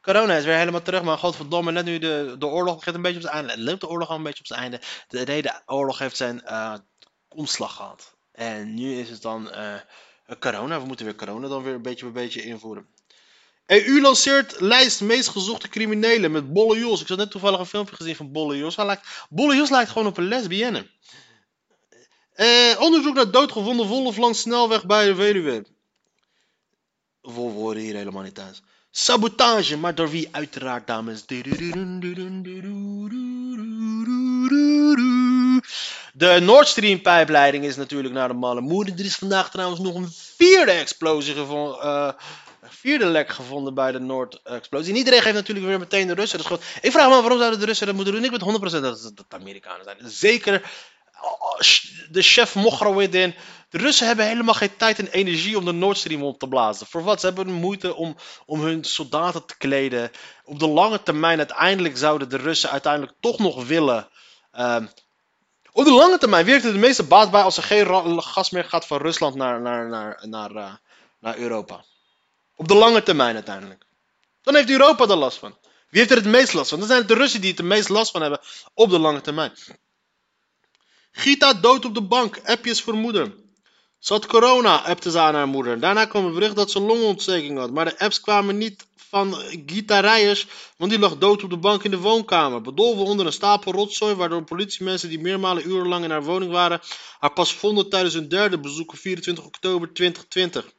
Corona 0.08 0.36
is 0.36 0.44
weer 0.44 0.56
helemaal 0.56 0.82
terug, 0.82 1.02
maar 1.02 1.18
godverdomme, 1.18 1.72
net 1.72 1.84
nu 1.84 1.98
de, 1.98 2.36
de 2.38 2.46
oorlog 2.46 2.76
begint 2.76 2.96
een 2.96 3.02
beetje 3.02 3.16
op 3.16 3.24
zijn 3.24 3.34
einde. 3.34 3.50
Het 3.52 3.60
loopt 3.60 3.80
de 3.80 3.88
oorlog 3.88 4.08
al 4.08 4.16
een 4.16 4.22
beetje 4.22 4.40
op 4.40 4.46
zijn 4.46 4.60
einde. 4.60 4.80
De, 5.08 5.18
nee, 5.24 5.42
de 5.42 5.60
oorlog 5.66 5.98
heeft 5.98 6.16
zijn 6.16 6.44
eh, 6.44 6.74
omslag 7.28 7.76
gehad. 7.76 8.16
En 8.32 8.74
nu 8.74 8.98
is 8.98 9.10
het 9.10 9.22
dan 9.22 9.50
eh, 9.50 9.74
corona. 10.40 10.80
We 10.80 10.86
moeten 10.86 11.06
weer 11.06 11.14
corona 11.14 11.48
dan 11.48 11.62
weer 11.62 11.74
een 11.74 11.82
beetje 11.82 12.04
bij 12.10 12.22
beetje 12.22 12.42
invoeren. 12.42 12.88
EU 13.66 14.00
lanceert 14.00 14.60
lijst 14.60 15.00
meest 15.00 15.28
gezochte 15.28 15.68
criminelen 15.68 16.30
met 16.30 16.52
Bolle 16.52 16.78
Jos. 16.78 17.00
Ik 17.00 17.08
had 17.08 17.18
net 17.18 17.30
toevallig 17.30 17.58
een 17.58 17.66
filmpje 17.66 17.96
gezien 17.96 18.16
van 18.16 18.32
Bolle 18.32 18.56
Jos. 18.56 18.76
Hij 18.76 18.86
lijkt, 18.86 19.26
Bolle 19.28 19.56
Jos 19.56 19.70
lijkt 19.70 19.90
gewoon 19.90 20.08
op 20.08 20.16
een 20.16 20.28
lesbienne. 20.28 20.90
Eh, 22.32 22.80
onderzoek 22.80 23.14
naar 23.14 23.30
doodgevonden 23.30 23.86
wolf 23.86 24.16
langs 24.16 24.40
snelweg 24.40 24.86
bij 24.86 25.06
de 25.06 25.14
Veluwe. 25.14 25.66
Wolven 27.20 27.58
horen 27.58 27.80
hier 27.80 27.94
helemaal 27.94 28.22
niet 28.22 28.34
thuis. 28.34 28.62
Sabotage, 29.00 29.76
maar 29.76 29.94
door 29.94 30.10
wie 30.10 30.28
uiteraard, 30.30 30.86
dames. 30.86 31.26
De 36.12 36.38
Nord 36.40 36.68
Stream 36.68 37.02
pijpleiding 37.02 37.64
is 37.64 37.76
natuurlijk 37.76 38.14
naar 38.14 38.28
de 38.28 38.34
malle 38.34 38.60
moeder. 38.60 38.94
Er 38.98 39.04
is 39.04 39.14
vandaag 39.14 39.50
trouwens 39.50 39.80
nog 39.80 39.94
een 39.94 40.12
vierde 40.36 40.70
explosie 40.70 41.34
gevo- 41.34 41.78
eh, 41.80 42.12
vierde 42.62 43.06
lek 43.06 43.28
gevonden 43.30 43.74
bij 43.74 43.92
de 43.92 44.00
Noord-explosie. 44.00 44.92
En 44.92 44.98
iedereen 44.98 45.22
geeft 45.22 45.34
natuurlijk 45.34 45.66
weer 45.66 45.78
meteen 45.78 46.06
de 46.06 46.14
Russen 46.14 46.38
de 46.38 46.44
schuld. 46.44 46.62
Ik 46.80 46.92
vraag 46.92 47.08
me 47.08 47.14
af 47.14 47.20
waarom 47.20 47.38
zouden 47.38 47.60
de 47.60 47.66
Russen 47.66 47.86
dat 47.86 47.94
moeten 47.94 48.14
doen. 48.14 48.24
Ik 48.24 48.30
ben 48.30 48.42
100% 48.42 48.82
dat 48.82 49.02
het 49.02 49.16
de 49.16 49.24
Amerikanen 49.28 49.84
zijn. 49.84 49.98
Zeker 50.04 50.70
de 52.10 52.22
chef 52.22 52.54
Mograwedin. 52.54 53.34
De 53.70 53.78
Russen 53.78 54.06
hebben 54.06 54.26
helemaal 54.26 54.54
geen 54.54 54.76
tijd 54.76 54.98
en 54.98 55.08
energie 55.08 55.58
om 55.58 55.64
de 55.64 55.72
Nord 55.72 55.96
Stream 55.96 56.22
op 56.22 56.38
te 56.38 56.48
blazen. 56.48 56.86
Voor 56.86 57.02
wat? 57.02 57.20
Ze 57.20 57.26
hebben 57.26 57.52
moeite 57.52 57.94
om, 57.94 58.16
om 58.46 58.60
hun 58.60 58.84
soldaten 58.84 59.46
te 59.46 59.56
kleden. 59.56 60.10
Op 60.44 60.58
de 60.58 60.68
lange 60.68 61.02
termijn 61.02 61.38
uiteindelijk 61.38 61.96
zouden 61.96 62.28
de 62.28 62.36
Russen 62.36 62.70
uiteindelijk 62.70 63.12
toch 63.20 63.38
nog 63.38 63.66
willen. 63.66 64.08
ehm, 64.52 64.86
op 65.72 65.84
de 65.84 65.92
lange 65.92 66.18
termijn 66.18 66.46
werkt 66.46 66.64
het 66.64 66.72
de 66.72 66.78
meeste 66.78 67.02
baat 67.02 67.30
bij 67.30 67.42
als 67.42 67.56
er 67.56 67.62
geen 67.62 68.22
gas 68.22 68.50
meer 68.50 68.64
gaat 68.64 68.86
van 68.86 68.98
Rusland 68.98 69.34
naar, 69.34 69.60
naar, 69.60 69.88
naar, 69.88 70.20
naar, 70.28 70.54
eh, 70.54 70.72
naar 71.20 71.36
Europa. 71.36 71.84
Op 72.56 72.68
de 72.68 72.74
lange 72.74 73.02
termijn 73.02 73.34
uiteindelijk. 73.34 73.84
Dan 74.42 74.54
heeft 74.54 74.70
Europa 74.70 75.04
er 75.04 75.16
last 75.16 75.38
van. 75.38 75.56
Wie 75.88 76.00
heeft 76.00 76.10
er 76.10 76.16
het 76.16 76.26
meest 76.26 76.52
last 76.52 76.68
van? 76.68 76.78
Dan 76.78 76.88
zijn 76.88 77.00
het 77.00 77.08
de 77.08 77.14
Russen 77.14 77.40
die 77.40 77.50
het 77.50 77.58
er 77.58 77.64
meest 77.64 77.88
last 77.88 78.10
van 78.10 78.20
hebben 78.20 78.40
op 78.74 78.90
de 78.90 78.98
lange 78.98 79.20
termijn. 79.20 79.52
Gita 81.10 81.54
dood 81.54 81.84
op 81.84 81.94
de 81.94 82.02
bank. 82.02 82.40
Appjes 82.44 82.82
voor 82.82 82.94
moeder. 82.94 83.34
Ze 83.98 84.12
had 84.12 84.26
corona, 84.26 84.76
appte 84.76 85.10
ze 85.10 85.18
aan 85.18 85.34
haar 85.34 85.48
moeder. 85.48 85.80
Daarna 85.80 86.04
kwam 86.04 86.24
een 86.24 86.34
bericht 86.34 86.56
dat 86.56 86.70
ze 86.70 86.80
longontsteking 86.80 87.58
had. 87.58 87.70
Maar 87.70 87.84
de 87.84 87.98
apps 87.98 88.20
kwamen 88.20 88.58
niet 88.58 88.86
van 89.08 89.34
Gita 89.66 90.00
Rijers, 90.00 90.46
want 90.76 90.90
die 90.90 91.00
lag 91.00 91.18
dood 91.18 91.42
op 91.42 91.50
de 91.50 91.56
bank 91.56 91.84
in 91.84 91.90
de 91.90 91.98
woonkamer. 91.98 92.60
Bedolven 92.60 93.04
onder 93.04 93.26
een 93.26 93.32
stapel 93.32 93.72
rotzooi, 93.72 94.14
waardoor 94.14 94.44
politiemensen 94.44 95.08
die 95.08 95.20
meermalen 95.20 95.68
urenlang 95.68 96.04
in 96.04 96.10
haar 96.10 96.24
woning 96.24 96.50
waren, 96.50 96.80
haar 97.18 97.32
pas 97.32 97.54
vonden 97.54 97.88
tijdens 97.88 98.14
hun 98.14 98.28
derde 98.28 98.58
bezoek 98.58 98.92
op 98.92 98.98
24 98.98 99.44
oktober 99.44 99.92
2020. 99.92 100.72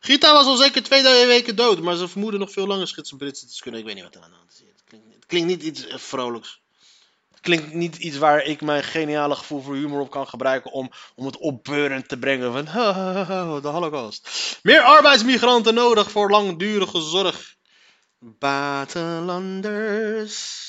Gita 0.00 0.32
was 0.32 0.46
al 0.46 0.56
zeker 0.56 0.82
twee 0.82 1.26
weken 1.26 1.56
dood, 1.56 1.80
maar 1.80 1.96
ze 1.96 2.08
vermoeden 2.08 2.40
nog 2.40 2.52
veel 2.52 2.66
langer 2.66 2.88
schizofrenie 2.88 3.34
te 3.34 3.62
kunnen. 3.62 3.80
Ik 3.80 3.86
weet 3.86 3.94
niet 3.94 4.04
wat 4.04 4.14
er 4.14 4.22
aan 4.22 4.30
de 4.30 4.36
hand 4.36 4.50
is. 4.52 4.58
Het 4.58 4.84
klinkt, 4.84 5.14
het 5.14 5.26
klinkt 5.26 5.48
niet 5.48 5.62
iets 5.62 5.86
eh, 5.86 5.98
vrolijks. 5.98 6.60
Klinkt 7.48 7.72
niet 7.72 7.96
iets 7.96 8.16
waar 8.16 8.44
ik 8.44 8.60
mijn 8.60 8.84
geniale 8.84 9.34
gevoel 9.34 9.62
voor 9.62 9.74
humor 9.74 10.00
op 10.00 10.10
kan 10.10 10.28
gebruiken 10.28 10.72
om, 10.72 10.90
om 11.14 11.26
het 11.26 11.36
opbeurend 11.36 12.08
te 12.08 12.18
brengen 12.18 12.52
van 12.52 12.64
de 13.62 13.68
holocaust. 13.68 14.28
Meer 14.62 14.80
arbeidsmigranten 14.80 15.74
nodig 15.74 16.10
voor 16.10 16.30
langdurige 16.30 17.00
zorg. 17.00 17.56
Buitenlanders. 18.18 20.66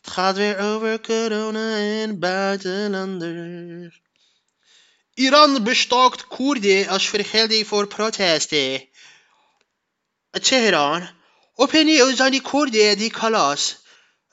Het 0.00 0.10
gaat 0.10 0.36
weer 0.36 0.58
over 0.58 1.00
corona 1.00 1.76
en 1.76 2.18
buitenlanders. 2.18 4.00
Iran 5.14 5.64
bestookt 5.64 6.26
Koerden 6.26 6.88
als 6.88 7.08
vergelding 7.08 7.66
voor 7.66 7.86
protesten. 7.86 8.88
Teheran. 10.30 11.08
Opnieuw 11.54 12.14
zijn 12.14 12.30
die 12.30 12.42
Koerden 12.42 12.98
die 12.98 13.10
kalas. 13.10 13.86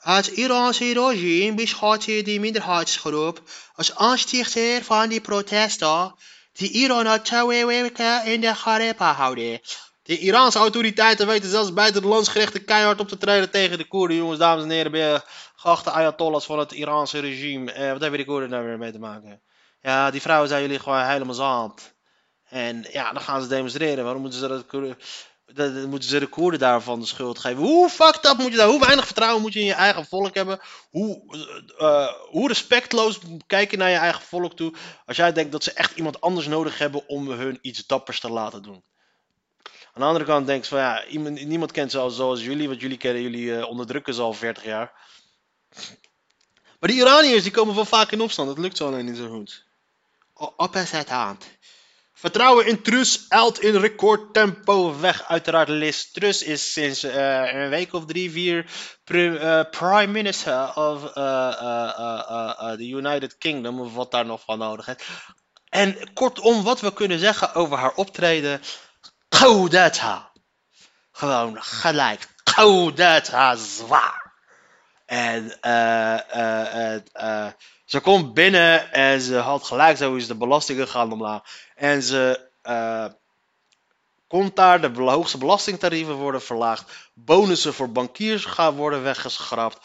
Het 0.06 0.26
Iraanse 0.26 0.92
regime 0.92 1.54
beschouwt 1.54 2.04
die 2.04 2.40
minderheidsgroep 2.40 3.42
als 3.74 3.94
aanstichter 3.94 4.84
van 4.84 5.08
die 5.08 5.20
protesten 5.20 6.14
die 6.52 6.70
Iran 6.70 7.06
al 7.06 7.22
twee 7.22 7.66
weken 7.66 8.24
in 8.24 8.40
de 8.40 8.54
garepa 8.54 9.12
houden. 9.12 9.60
De 10.02 10.18
Iraanse 10.18 10.58
autoriteiten 10.58 11.26
weten 11.26 11.50
zelfs 11.50 11.72
buiten 11.72 12.02
de 12.02 12.08
landsgerechten 12.08 12.64
keihard 12.64 13.00
op 13.00 13.08
te 13.08 13.18
treden 13.18 13.50
tegen 13.50 13.78
de 13.78 13.88
Koerden, 13.88 14.16
jongens, 14.16 14.38
dames 14.38 14.64
en 14.64 14.70
heren, 14.70 15.22
geachte 15.56 15.90
ayatollahs 15.90 16.46
van 16.46 16.58
het 16.58 16.72
Iraanse 16.72 17.18
regime. 17.18 17.72
Eh, 17.72 17.92
wat 17.92 18.00
hebben 18.00 18.18
die 18.18 18.28
Koerden 18.28 18.50
daar 18.50 18.64
weer 18.64 18.78
mee 18.78 18.92
te 18.92 18.98
maken? 18.98 19.42
Ja, 19.80 20.10
die 20.10 20.20
vrouwen 20.20 20.48
zijn 20.48 20.62
jullie 20.62 20.78
gewoon 20.78 21.04
helemaal 21.04 21.34
zand. 21.34 21.94
En 22.48 22.86
ja, 22.92 23.12
dan 23.12 23.22
gaan 23.22 23.42
ze 23.42 23.48
demonstreren. 23.48 24.04
Waarom 24.04 24.22
moeten 24.22 24.40
ze 24.40 24.48
dat, 24.48 24.66
Dat 25.54 25.86
moeten 25.86 26.08
ze 26.08 26.18
de 26.18 26.26
Koerden 26.26 26.60
daarvan 26.60 27.00
de 27.00 27.06
schuld 27.06 27.38
geven? 27.38 27.62
Hoe 27.62 27.88
fucked 27.88 28.26
up 28.26 28.38
moet 28.38 28.50
je 28.50 28.56
daar? 28.56 28.68
Hoe 28.68 28.80
weinig 28.80 29.04
vertrouwen 29.06 29.42
moet 29.42 29.52
je 29.52 29.60
in 29.60 29.66
je 29.66 29.72
eigen 29.72 30.06
volk 30.06 30.34
hebben? 30.34 30.60
Hoe, 30.90 31.22
eh, 31.78 32.12
hoe 32.30 32.48
respectloos 32.48 33.18
kijk 33.46 33.70
je 33.70 33.76
naar 33.76 33.90
je 33.90 33.96
eigen 33.96 34.22
volk 34.22 34.56
toe 34.56 34.74
als 35.06 35.16
jij 35.16 35.32
denkt 35.32 35.52
dat 35.52 35.64
ze 35.64 35.72
echt 35.72 35.96
iemand 35.96 36.20
anders 36.20 36.46
nodig 36.46 36.78
hebben 36.78 37.08
om 37.08 37.30
hun 37.30 37.58
iets 37.62 37.86
dappers 37.86 38.20
te 38.20 38.30
laten 38.30 38.62
doen? 38.62 38.84
Aan 39.92 40.02
de 40.02 40.04
andere 40.04 40.24
kant 40.24 40.46
denk 40.46 40.62
je 40.62 40.68
van 40.68 40.78
ja, 40.78 41.04
iemand, 41.04 41.44
niemand 41.44 41.72
kent 41.72 41.90
ze 41.90 41.98
al 41.98 42.10
zoals 42.10 42.42
jullie, 42.44 42.68
want 42.68 42.80
jullie 42.80 42.96
kennen 42.98 43.22
jullie 43.22 43.56
eh, 43.56 43.68
onderdrukken 43.68 44.14
ze 44.14 44.20
al 44.22 44.32
40 44.32 44.64
jaar. 44.64 44.92
Maar 46.80 46.90
die 46.90 46.98
Iraniërs 46.98 47.42
die 47.42 47.52
komen 47.52 47.74
wel 47.74 47.84
vaak 47.84 48.10
in 48.10 48.20
opstand, 48.20 48.48
dat 48.48 48.58
lukt 48.58 48.76
zo 48.76 48.86
alleen 48.86 49.04
niet 49.04 49.16
zo 49.16 49.28
goed. 49.28 49.64
O- 50.34 50.52
Opposite 50.56 51.12
hand. 51.12 51.44
Vertrouwen 52.18 52.66
in 52.66 52.82
Truss 52.82 53.26
eilt 53.28 53.58
in 53.60 53.76
recordtempo 53.76 55.00
weg. 55.00 55.22
Uiteraard 55.28 55.68
Liz 55.68 56.04
Truss 56.12 56.42
is 56.42 56.72
sinds 56.72 57.02
eh, 57.02 57.52
een 57.52 57.68
week 57.68 57.92
of 57.92 58.06
drie, 58.06 58.30
vier 58.30 58.64
pri- 59.04 59.36
eh, 59.36 59.60
prime 59.70 60.06
minister 60.12 60.74
of 60.74 61.04
eh, 61.04 62.72
the 62.72 62.88
United 62.88 63.38
Kingdom, 63.38 63.80
of 63.80 63.94
wat 63.94 64.10
daar 64.10 64.26
nog 64.26 64.40
van 64.44 64.58
nodig 64.58 64.88
is. 64.88 64.94
En 65.68 66.12
kortom, 66.14 66.62
wat 66.62 66.80
we 66.80 66.92
kunnen 66.92 67.18
zeggen 67.18 67.54
over 67.54 67.78
haar 67.78 67.94
optreden. 67.94 68.60
Gaudata. 69.28 70.30
Gewoon 71.12 71.62
gelijk. 71.62 72.28
Gaudata 72.44 73.56
zwaar. 73.56 74.32
En 75.06 75.60
eh, 75.60 76.94
eh, 76.94 77.02
ze 77.86 78.00
komt 78.00 78.34
binnen 78.34 78.92
en 78.92 79.20
ze 79.20 79.36
had 79.36 79.64
gelijk 79.64 79.96
sowieso 79.96 80.28
de 80.28 80.34
belastingen 80.34 80.88
gaan 80.88 81.12
omlaag. 81.12 81.42
En 81.74 82.02
ze 82.02 82.48
eh, 82.62 83.06
komt 84.28 84.56
daar, 84.56 84.80
de 84.80 85.00
hoogste 85.00 85.38
belastingtarieven 85.38 86.14
worden 86.14 86.42
verlaagd. 86.42 86.92
Bonussen 87.14 87.74
voor 87.74 87.92
bankiers 87.92 88.44
gaan 88.44 88.74
worden 88.74 89.02
weggeschrapt. 89.02 89.78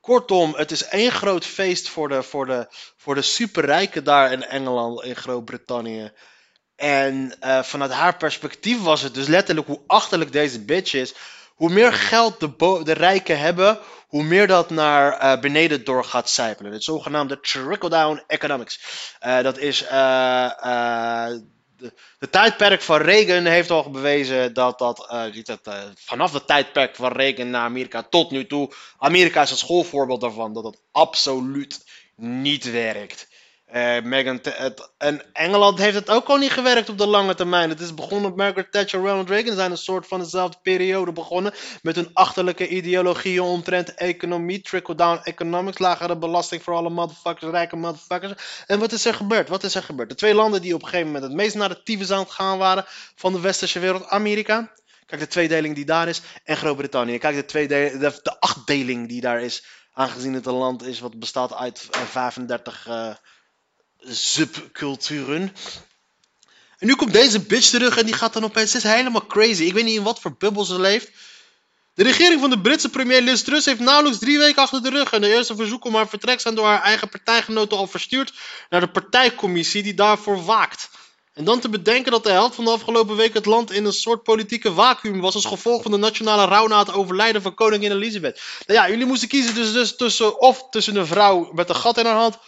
Kortom, 0.00 0.54
het 0.54 0.70
is 0.70 0.84
één 0.84 1.12
groot 1.12 1.44
feest 1.44 1.88
voor 1.88 2.08
de, 2.08 2.22
voor 2.22 2.46
de, 2.46 2.66
voor 2.96 3.14
de 3.14 3.22
superrijken 3.22 4.04
daar 4.04 4.32
in 4.32 4.44
Engeland, 4.44 5.02
in 5.02 5.16
Groot-Brittannië. 5.16 6.12
En 6.76 7.36
eh, 7.40 7.62
vanuit 7.62 7.90
haar 7.90 8.16
perspectief 8.16 8.82
was 8.82 9.02
het 9.02 9.14
dus 9.14 9.26
letterlijk 9.26 9.66
hoe 9.66 9.82
achterlijk 9.86 10.32
deze 10.32 10.64
bitch 10.64 10.94
is. 10.94 11.14
Hoe 11.54 11.70
meer 11.70 11.92
geld 11.92 12.40
de, 12.40 12.80
de 12.84 12.92
rijken 12.92 13.38
hebben, 13.38 13.78
hoe 14.12 14.22
meer 14.22 14.46
dat 14.46 14.70
naar 14.70 15.12
eh, 15.12 15.40
beneden 15.40 15.84
door 15.84 16.04
gaat 16.04 16.28
sijpelen. 16.28 16.72
Het 16.72 16.84
zogenaamde 16.84 17.40
trickle-down 17.40 18.22
economics. 18.26 18.80
Eh, 19.18 19.42
dat 19.42 19.58
is 19.58 19.82
eh, 19.82 21.30
de, 22.18 22.30
tijdperk 22.30 22.82
van 22.82 23.00
Reagan 23.00 23.44
heeft 23.44 23.70
al 23.70 23.90
bewezen 23.90 24.54
dat 24.54 24.78
dat, 24.78 24.96
dat 25.44 25.60
vanaf 25.94 26.32
het 26.32 26.46
tijdperk 26.46 26.96
van 26.96 27.12
Reagan 27.12 27.50
naar 27.50 27.64
Amerika 27.64 28.02
tot 28.02 28.30
nu 28.30 28.46
toe, 28.46 28.72
Amerika 28.98 29.42
is 29.42 29.50
een 29.50 29.56
schoolvoorbeeld 29.56 30.20
daarvan, 30.20 30.52
dat 30.52 30.64
het 30.64 30.80
absoluut 30.90 31.84
niet 32.16 32.70
werkt. 32.70 33.28
Eh, 33.72 34.02
Meghan 34.02 34.40
en 34.98 35.22
Engeland 35.32 35.78
heeft 35.78 35.94
het 35.94 36.10
ook 36.10 36.28
al 36.28 36.36
niet 36.36 36.50
gewerkt 36.50 36.88
op 36.88 36.98
de 36.98 37.06
lange 37.06 37.34
termijn. 37.34 37.68
Het 37.68 37.80
is 37.80 37.94
begonnen 37.94 38.22
met 38.22 38.36
Margaret 38.36 38.72
Thatcher 38.72 39.00
en 39.00 39.06
Ronald 39.06 39.28
Reagan. 39.28 39.54
zijn 39.54 39.70
een 39.70 39.76
soort 39.76 40.06
van 40.06 40.20
dezelfde 40.20 40.58
periode 40.62 41.12
begonnen. 41.12 41.52
Met 41.82 41.96
hun 41.96 42.10
achterlijke 42.12 42.68
ideologieën 42.68 43.40
omtrent 43.42 43.94
economie. 43.94 44.60
Trickle-down 44.60 45.20
economics. 45.22 45.78
Lagere 45.78 46.18
belasting 46.18 46.62
voor 46.62 46.74
alle 46.74 46.90
motherfuckers, 46.90 47.50
rijke 47.50 47.76
motherfuckers. 47.76 48.64
En 48.66 48.78
wat 48.78 48.92
is 48.92 49.04
er 49.04 49.14
gebeurd? 49.14 49.48
Wat 49.48 49.64
is 49.64 49.74
er 49.74 49.82
gebeurd? 49.82 50.08
De 50.08 50.14
twee 50.14 50.34
landen 50.34 50.62
die 50.62 50.74
op 50.74 50.82
een 50.82 50.88
gegeven 50.88 51.06
moment 51.06 51.24
het 51.24 51.34
meest 51.34 51.54
naar 51.54 51.68
de 51.84 52.14
aan 52.14 52.30
gaan 52.30 52.58
waren 52.58 52.84
van 53.14 53.32
de 53.32 53.40
westerse 53.40 53.78
wereld. 53.78 54.08
Amerika. 54.08 54.72
Kijk 55.06 55.20
de 55.20 55.26
tweedeling 55.26 55.74
die 55.74 55.84
daar 55.84 56.08
is. 56.08 56.22
En 56.44 56.56
Groot-Brittannië. 56.56 57.18
Kijk 57.18 57.34
de, 57.34 57.44
tweede, 57.44 57.98
de, 57.98 58.18
de 58.22 58.40
achtdeling 58.40 59.08
die 59.08 59.20
daar 59.20 59.42
is. 59.42 59.64
Aangezien 59.92 60.34
het 60.34 60.46
een 60.46 60.52
land 60.52 60.82
is 60.82 61.00
wat 61.00 61.18
bestaat 61.18 61.54
uit 61.54 61.88
eh, 61.90 62.00
35... 62.00 62.86
eh, 62.86 63.14
subculturen. 64.08 65.54
En 66.78 66.86
nu 66.86 66.94
komt 66.94 67.12
deze 67.12 67.40
bitch 67.40 67.70
terug 67.70 67.96
en 67.96 68.06
die 68.06 68.14
gaat 68.14 68.32
dan 68.32 68.44
opeens. 68.44 68.70
Ze 68.70 68.76
is 68.76 68.82
helemaal 68.82 69.26
crazy. 69.26 69.62
Ik 69.62 69.72
weet 69.72 69.84
niet 69.84 69.96
in 69.96 70.02
wat 70.02 70.20
voor 70.20 70.34
bubbel 70.38 70.64
ze 70.64 70.80
leeft. 70.80 71.10
De 71.94 72.02
regering 72.02 72.40
van 72.40 72.50
de 72.50 72.60
Britse 72.60 72.88
premier 72.88 73.20
Liz 73.20 73.42
Truss 73.42 73.66
heeft 73.66 73.80
nauwelijks 73.80 74.18
drie 74.18 74.38
weken 74.38 74.62
achter 74.62 74.82
de 74.82 74.90
rug. 74.90 75.12
En 75.12 75.20
de 75.20 75.34
eerste 75.34 75.56
verzoeken 75.56 75.90
om 75.90 75.96
haar 75.96 76.08
vertrek 76.08 76.40
zijn 76.40 76.54
door 76.54 76.66
haar 76.66 76.82
eigen 76.82 77.08
partijgenoten 77.08 77.76
al 77.76 77.86
verstuurd 77.86 78.32
naar 78.70 78.80
de 78.80 78.88
partijcommissie 78.90 79.82
die 79.82 79.94
daarvoor 79.94 80.44
waakt. 80.44 80.90
En 81.34 81.44
dan 81.44 81.60
te 81.60 81.68
bedenken 81.68 82.12
dat 82.12 82.24
de 82.24 82.30
helft 82.30 82.54
van 82.54 82.64
de 82.64 82.70
afgelopen 82.70 83.16
week 83.16 83.34
het 83.34 83.46
land 83.46 83.70
in 83.70 83.84
een 83.84 83.92
soort 83.92 84.22
politieke 84.22 84.72
vacuüm 84.72 85.20
was 85.20 85.34
als 85.34 85.44
gevolg 85.44 85.82
van 85.82 85.90
de 85.90 85.96
nationale 85.96 86.44
rouw 86.44 86.66
na 86.66 86.78
het 86.78 86.92
overlijden 86.92 87.42
van 87.42 87.54
koningin 87.54 87.92
Elizabeth. 87.92 88.40
Nou 88.66 88.78
ja, 88.80 88.88
jullie 88.88 89.06
moesten 89.06 89.28
kiezen 89.28 89.54
dus, 89.54 89.72
dus 89.72 89.96
tussen 89.96 90.40
of 90.40 90.68
tussen 90.70 90.96
een 90.96 91.06
vrouw 91.06 91.50
met 91.52 91.68
een 91.68 91.76
gat 91.76 91.98
in 91.98 92.04
haar 92.04 92.14
hand 92.14 92.38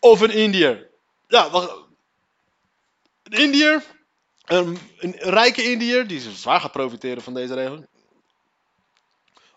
of 0.00 0.20
een 0.20 0.30
Indiër. 0.30 0.88
Ja, 1.28 1.50
wacht. 1.50 1.70
Een 3.22 3.38
Indiër, 3.38 3.82
een, 4.44 4.78
een 4.98 5.14
rijke 5.18 5.62
Indiër, 5.62 6.06
die 6.06 6.20
zwaar 6.20 6.60
gaat 6.60 6.72
profiteren 6.72 7.22
van 7.22 7.34
deze 7.34 7.54
regeling. 7.54 7.88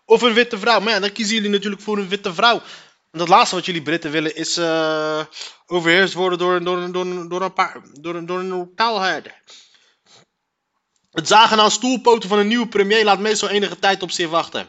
Of 0.04 0.22
een 0.22 0.32
witte 0.32 0.58
vrouw. 0.58 0.80
Maar 0.80 0.92
ja, 0.92 1.00
dan 1.00 1.12
kiezen 1.12 1.34
jullie 1.34 1.50
natuurlijk 1.50 1.82
voor 1.82 1.98
een 1.98 2.08
witte 2.08 2.34
vrouw. 2.34 2.62
En 3.10 3.20
het 3.20 3.28
laatste 3.28 3.54
wat 3.54 3.64
jullie 3.64 3.82
Britten 3.82 4.10
willen 4.10 4.36
is 4.36 4.56
eh, 4.56 5.24
overheerst 5.66 6.14
worden 6.14 6.38
door, 6.38 6.64
door, 6.64 6.92
door, 6.92 7.28
door 7.28 7.42
een 7.42 7.52
paar, 7.52 7.80
door, 7.92 8.26
door 8.26 8.38
een 8.38 8.72
taalherder. 8.74 9.42
Het 11.10 11.28
zagen 11.28 11.60
aan 11.60 11.70
stoelpoten 11.70 12.28
van 12.28 12.38
een 12.38 12.46
nieuwe 12.46 12.68
premier 12.68 13.04
laat 13.04 13.18
meestal 13.18 13.48
enige 13.48 13.78
tijd 13.78 14.02
op 14.02 14.10
zich 14.10 14.28
wachten. 14.28 14.68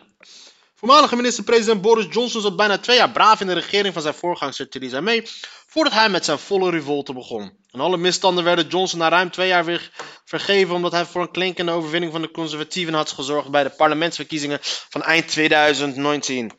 Voormalige 0.75 1.15
minister-president 1.15 1.81
Boris 1.81 2.05
Johnson 2.09 2.41
zat 2.41 2.55
bijna 2.55 2.77
twee 2.77 2.97
jaar 2.97 3.11
braaf 3.11 3.41
in 3.41 3.47
de 3.47 3.53
regering 3.53 3.93
van 3.93 4.01
zijn 4.01 4.13
voorgangster 4.13 4.69
Theresa 4.69 5.01
May, 5.01 5.27
voordat 5.75 5.93
hij 5.93 6.09
met 6.09 6.25
zijn 6.25 6.39
volle 6.39 6.69
revolte 6.69 7.13
begon. 7.13 7.51
En 7.71 7.79
alle 7.79 7.97
misstanden 7.97 8.43
werden 8.43 8.67
Johnson 8.67 8.99
na 8.99 9.09
ruim 9.09 9.31
twee 9.31 9.47
jaar 9.47 9.65
weer 9.65 9.91
vergeven 10.25 10.75
omdat 10.75 10.91
hij 10.91 11.05
voor 11.05 11.21
een 11.21 11.31
klinkende 11.31 11.71
overwinning 11.71 12.11
van 12.11 12.21
de 12.21 12.31
conservatieven 12.31 12.93
had 12.93 13.11
gezorgd 13.11 13.49
bij 13.49 13.63
de 13.63 13.69
parlementsverkiezingen 13.69 14.59
van 14.61 15.01
eind 15.03 15.27
2019. 15.27 16.51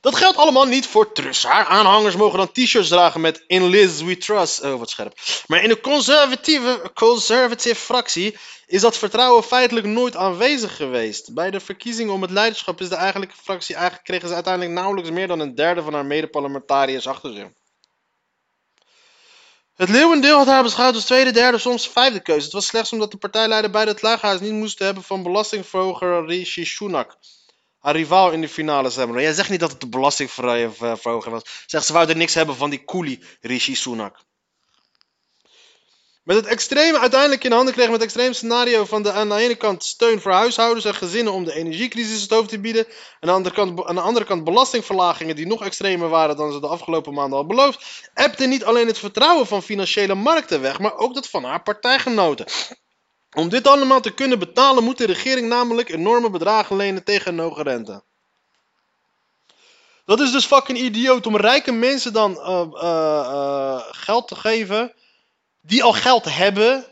Dat 0.00 0.16
geldt 0.16 0.36
allemaal 0.36 0.64
niet 0.64 0.86
voor 0.86 1.12
Truss. 1.12 1.44
Haar 1.44 1.64
aanhangers 1.66 2.16
mogen 2.16 2.38
dan 2.38 2.52
t-shirts 2.52 2.88
dragen 2.88 3.20
met 3.20 3.44
In 3.46 3.66
Liz 3.66 4.02
We 4.02 4.16
Trust. 4.16 4.62
Oh, 4.62 4.78
wat 4.78 4.90
scherp. 4.90 5.18
Maar 5.46 5.62
in 5.62 5.68
de 5.68 5.80
conservatieve, 5.80 6.90
conservative 6.94 7.74
fractie 7.74 8.36
is 8.66 8.80
dat 8.80 8.96
vertrouwen 8.96 9.42
feitelijk 9.42 9.86
nooit 9.86 10.16
aanwezig 10.16 10.76
geweest. 10.76 11.34
Bij 11.34 11.50
de 11.50 11.60
verkiezingen 11.60 12.12
om 12.12 12.22
het 12.22 12.30
leiderschap 12.30 12.80
is 12.80 12.88
de 12.88 12.94
eigenlijke 12.94 13.36
fractie 13.42 13.74
eigenlijk 13.74 14.04
kregen 14.04 14.28
ze 14.28 14.34
uiteindelijk 14.34 14.74
nauwelijks 14.74 15.10
meer 15.10 15.26
dan 15.26 15.40
een 15.40 15.54
derde 15.54 15.82
van 15.82 15.94
haar 15.94 16.06
mede-parlementariërs 16.06 17.06
achter 17.06 17.32
zich. 17.32 17.46
Het 19.76 19.88
leeuwendeel 19.88 20.36
had 20.36 20.46
haar 20.46 20.62
beschouwd 20.62 20.94
als 20.94 21.04
tweede, 21.04 21.30
derde, 21.30 21.58
soms 21.58 21.88
vijfde 21.88 22.20
keuze. 22.20 22.44
Het 22.44 22.52
was 22.52 22.66
slechts 22.66 22.92
omdat 22.92 23.10
de 23.10 23.16
partijleider 23.16 23.70
bij 23.70 23.84
het 23.84 24.02
lagerhuis 24.02 24.40
niet 24.40 24.52
moesten 24.52 24.84
hebben 24.84 25.02
van 25.02 25.22
belastingverhoger 25.22 26.26
Rishi 26.26 26.64
Sunak. 26.64 27.16
Haar 27.78 27.94
rivaal 27.94 28.30
in 28.30 28.40
de 28.40 28.48
finale 28.48 28.90
hebben. 28.92 29.22
Jij 29.22 29.32
zegt 29.32 29.50
niet 29.50 29.60
dat 29.60 29.70
het 29.70 29.80
de 29.80 29.88
belastingverhoger 29.88 31.30
was. 31.30 31.64
Zegt 31.66 31.86
ze 31.86 31.92
wouden 31.92 32.18
niks 32.18 32.34
hebben 32.34 32.56
van 32.56 32.70
die 32.70 32.84
coolie 32.84 33.22
Rishi 33.40 33.74
Sunak. 33.74 34.18
Met 36.26 36.36
het 36.36 36.46
extreme 36.46 36.98
uiteindelijk 36.98 37.44
in 37.44 37.52
handen 37.52 37.72
kregen 37.72 37.92
met 37.92 38.00
het 38.00 38.10
extreme 38.10 38.34
scenario 38.34 38.84
van 38.84 39.02
de, 39.02 39.12
aan 39.12 39.28
de 39.28 39.34
ene 39.34 39.54
kant 39.54 39.84
steun 39.84 40.20
voor 40.20 40.32
huishoudens 40.32 40.84
en 40.84 40.94
gezinnen 40.94 41.32
om 41.32 41.44
de 41.44 41.54
energiecrisis 41.54 42.22
het 42.22 42.30
hoofd 42.30 42.48
te 42.48 42.60
bieden. 42.60 42.86
En 43.20 43.30
aan 43.30 43.42
de, 43.42 43.50
andere 43.50 43.54
kant, 43.54 43.84
aan 43.84 43.94
de 43.94 44.00
andere 44.00 44.24
kant 44.24 44.44
belastingverlagingen 44.44 45.36
die 45.36 45.46
nog 45.46 45.64
extremer 45.64 46.08
waren 46.08 46.36
dan 46.36 46.52
ze 46.52 46.60
de 46.60 46.66
afgelopen 46.66 47.14
maanden 47.14 47.38
al 47.38 47.46
beloofd. 47.46 48.08
Appte 48.14 48.46
niet 48.46 48.64
alleen 48.64 48.86
het 48.86 48.98
vertrouwen 48.98 49.46
van 49.46 49.62
financiële 49.62 50.14
markten 50.14 50.60
weg, 50.60 50.78
maar 50.78 50.96
ook 50.96 51.14
dat 51.14 51.28
van 51.28 51.44
haar 51.44 51.62
partijgenoten. 51.62 52.46
Om 53.32 53.48
dit 53.48 53.66
allemaal 53.66 54.00
te 54.00 54.14
kunnen 54.14 54.38
betalen 54.38 54.84
moet 54.84 54.98
de 54.98 55.06
regering 55.06 55.48
namelijk 55.48 55.88
enorme 55.88 56.30
bedragen 56.30 56.76
lenen 56.76 57.04
tegen 57.04 57.32
een 57.32 57.44
hoge 57.44 57.62
rente. 57.62 58.02
Dat 60.04 60.20
is 60.20 60.32
dus 60.32 60.46
fucking 60.46 60.78
idioot 60.78 61.26
om 61.26 61.36
rijke 61.36 61.72
mensen 61.72 62.12
dan 62.12 62.30
uh, 62.32 62.62
uh, 62.72 62.80
uh, 62.82 63.80
geld 63.90 64.28
te 64.28 64.34
geven 64.34 64.94
die 65.66 65.82
al 65.82 65.92
geld 65.92 66.24
hebben, 66.24 66.86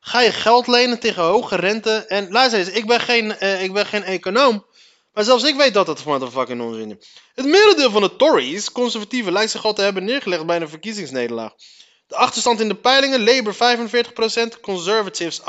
ga 0.00 0.20
je 0.20 0.32
geld 0.32 0.66
lenen 0.66 0.98
tegen 0.98 1.22
hoge 1.22 1.56
rente. 1.56 1.90
En 1.90 2.30
luister 2.30 2.58
eens, 2.58 2.68
ik 2.68 2.86
ben 2.86 3.00
geen, 3.00 3.36
uh, 3.40 3.62
ik 3.62 3.72
ben 3.72 3.86
geen 3.86 4.02
econoom. 4.02 4.66
Maar 5.12 5.24
zelfs 5.24 5.44
ik 5.44 5.56
weet 5.56 5.74
dat 5.74 5.86
dat 5.86 6.02
fucking 6.02 6.60
onzin 6.60 6.98
is. 6.98 7.08
Het 7.34 7.46
merendeel 7.46 7.90
van 7.90 8.02
de 8.02 8.16
Tories, 8.16 8.72
conservatieven, 8.72 9.32
lijkt 9.32 9.50
zich 9.50 9.64
al 9.64 9.72
te 9.72 9.82
hebben 9.82 10.04
neergelegd 10.04 10.46
bij 10.46 10.60
een 10.60 10.68
verkiezingsnederlaag. 10.68 11.52
De 12.06 12.16
achterstand 12.16 12.60
in 12.60 12.68
de 12.68 12.74
peilingen, 12.74 13.24
Labour 13.24 13.54
45%, 14.56 14.60
Conservatives 14.60 15.40
28% 15.40 15.44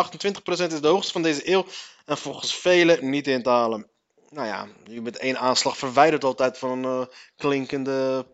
is 0.45 0.81
de 0.81 0.87
hoogste 0.87 1.11
van 1.11 1.21
deze 1.21 1.49
eeuw. 1.49 1.65
En 2.05 2.17
volgens 2.17 2.55
velen 2.55 3.09
niet 3.09 3.27
in 3.27 3.43
te 3.43 3.49
halen. 3.49 3.89
Nou 4.29 4.47
ja, 4.47 4.67
je 4.83 5.01
bent 5.01 5.17
één 5.17 5.39
aanslag 5.39 5.77
verwijderd 5.77 6.23
altijd 6.23 6.57
van 6.57 6.85
uh, 6.85 7.05
klinkende. 7.35 8.25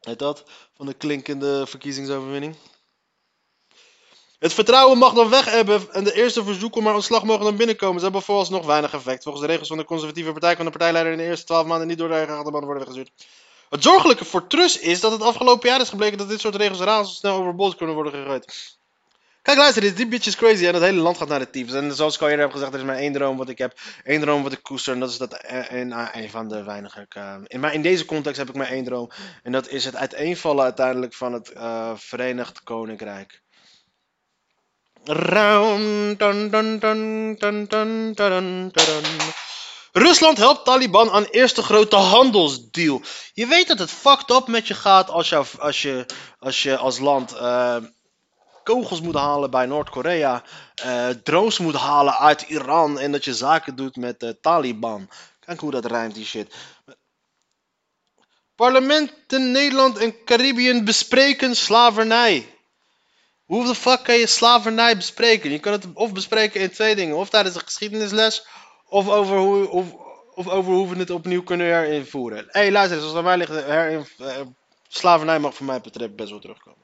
Heet 0.00 0.18
dat? 0.18 0.44
Van 0.74 0.86
een 0.86 0.96
klinkende 0.96 1.66
verkiezingsoverwinning. 1.66 2.56
Het 4.38 4.54
vertrouwen 4.54 4.98
mag 4.98 5.12
dan 5.12 5.28
weg 5.28 5.50
hebben 5.50 5.92
en 5.92 6.04
de 6.04 6.12
eerste 6.12 6.44
verzoeken 6.44 6.78
om 6.78 6.84
maar 6.84 6.94
ontslag 6.94 7.24
mogen 7.24 7.44
dan 7.44 7.56
binnenkomen. 7.56 7.96
Ze 7.96 8.04
hebben 8.04 8.22
vooralsnog 8.22 8.66
weinig 8.66 8.92
effect. 8.92 9.22
Volgens 9.22 9.44
de 9.44 9.50
regels 9.50 9.68
van 9.68 9.76
de 9.76 9.84
conservatieve 9.84 10.32
partij 10.32 10.54
kan 10.56 10.64
de 10.64 10.70
partijleider 10.70 11.12
in 11.12 11.18
de 11.18 11.24
eerste 11.24 11.46
12 11.46 11.66
maanden 11.66 11.86
niet 11.86 11.98
door 11.98 12.08
de 12.08 12.14
eigen 12.14 12.36
achterban 12.36 12.64
worden 12.64 12.84
weggestuurd. 12.84 13.26
Het 13.68 13.82
zorgelijke 13.82 14.24
voor 14.24 14.46
Truss 14.46 14.78
is 14.78 15.00
dat 15.00 15.12
het 15.12 15.22
afgelopen 15.22 15.68
jaar 15.68 15.80
is 15.80 15.88
gebleken 15.88 16.18
dat 16.18 16.28
dit 16.28 16.40
soort 16.40 16.54
regels 16.54 16.80
razendsnel 16.80 17.36
overboord 17.36 17.76
kunnen 17.76 17.94
worden 17.94 18.12
gegooid. 18.12 18.76
Kijk, 19.42 19.58
luister, 19.58 19.82
dit, 19.82 19.96
die 19.96 20.08
bitch 20.08 20.26
is 20.26 20.36
crazy 20.36 20.66
en 20.66 20.74
het 20.74 20.82
hele 20.82 21.00
land 21.00 21.18
gaat 21.18 21.28
naar 21.28 21.38
de 21.38 21.50
tyfus. 21.50 21.74
En 21.74 21.94
zoals 21.94 22.14
ik 22.14 22.20
al 22.20 22.28
eerder 22.28 22.44
heb 22.44 22.54
gezegd, 22.54 22.72
er 22.72 22.78
is 22.78 22.84
maar 22.84 22.96
één 22.96 23.12
droom 23.12 23.36
wat 23.36 23.48
ik 23.48 23.58
heb. 23.58 23.78
één 24.04 24.20
droom 24.20 24.42
wat 24.42 24.52
ik 24.52 24.62
koester 24.62 24.92
en 24.92 25.00
dat 25.00 25.10
is 25.10 25.16
dat 25.18 25.38
een, 25.46 26.16
een 26.16 26.30
van 26.30 26.48
de 26.48 26.62
weinige... 26.62 27.06
Uh, 27.16 27.34
in, 27.46 27.60
maar 27.60 27.74
in 27.74 27.82
deze 27.82 28.04
context 28.04 28.38
heb 28.38 28.48
ik 28.48 28.54
maar 28.54 28.68
één 28.68 28.84
droom. 28.84 29.10
En 29.42 29.52
dat 29.52 29.68
is 29.68 29.84
het 29.84 29.96
uiteenvallen 29.96 30.64
uiteindelijk 30.64 31.14
van 31.14 31.32
het 31.32 31.52
Verenigd 31.94 32.62
Koninkrijk. 32.62 33.42
Rusland 39.92 40.38
helpt 40.38 40.64
Taliban 40.64 41.10
aan 41.10 41.24
eerste 41.24 41.62
grote 41.62 41.96
handelsdeal. 41.96 43.02
Je 43.32 43.46
weet 43.46 43.68
dat 43.68 43.78
het 43.78 43.90
fucked 43.90 44.30
up 44.30 44.46
met 44.46 44.68
je 44.68 44.74
gaat 44.74 45.10
als 45.10 45.28
je 45.28 45.42
als, 45.58 45.82
je, 45.82 46.06
als, 46.38 46.62
je 46.62 46.76
als 46.76 46.98
land 46.98 47.34
uh, 47.34 47.76
kogels 48.64 49.00
moet 49.00 49.14
halen 49.14 49.50
bij 49.50 49.66
Noord-Korea, 49.66 50.42
uh, 50.84 51.08
drones 51.08 51.58
moet 51.58 51.76
halen 51.76 52.18
uit 52.18 52.42
Iran 52.42 52.98
en 52.98 53.12
dat 53.12 53.24
je 53.24 53.34
zaken 53.34 53.76
doet 53.76 53.96
met 53.96 54.20
de 54.20 54.40
Taliban. 54.40 55.08
Kijk 55.40 55.60
hoe 55.60 55.70
dat 55.70 55.84
rijmt 55.84 56.14
die 56.14 56.24
shit. 56.24 56.54
Parlementen 58.54 59.50
Nederland 59.50 59.98
en 59.98 60.24
Caribbean 60.24 60.84
bespreken 60.84 61.56
slavernij. 61.56 62.57
Hoe 63.48 63.66
de 63.66 63.74
fuck 63.74 64.02
kan 64.02 64.18
je 64.18 64.26
slavernij 64.26 64.96
bespreken? 64.96 65.50
Je 65.50 65.58
kan 65.58 65.72
het 65.72 65.86
of 65.94 66.12
bespreken 66.12 66.60
in 66.60 66.70
twee 66.70 66.94
dingen. 66.94 67.16
Of 67.16 67.28
tijdens 67.28 67.54
een 67.54 67.60
geschiedenisles. 67.60 68.46
Of 68.88 69.08
over 69.08 69.36
hoe, 69.36 69.68
of, 69.68 69.86
of 70.34 70.48
over 70.48 70.72
hoe 70.72 70.88
we 70.88 70.98
het 70.98 71.10
opnieuw 71.10 71.42
kunnen 71.42 71.66
herinvoeren. 71.66 72.38
Hé, 72.38 72.60
hey, 72.60 72.72
luister, 72.72 73.00
zoals 73.00 73.14
aan 73.14 73.24
mij 73.24 73.36
ligt, 73.36 73.50
herin, 73.50 74.06
uh, 74.20 74.36
slavernij 74.88 75.38
mag 75.38 75.54
voor 75.54 75.66
mij 75.66 75.80
betreft 75.80 76.16
best 76.16 76.30
wel 76.30 76.40
terugkomen. 76.40 76.82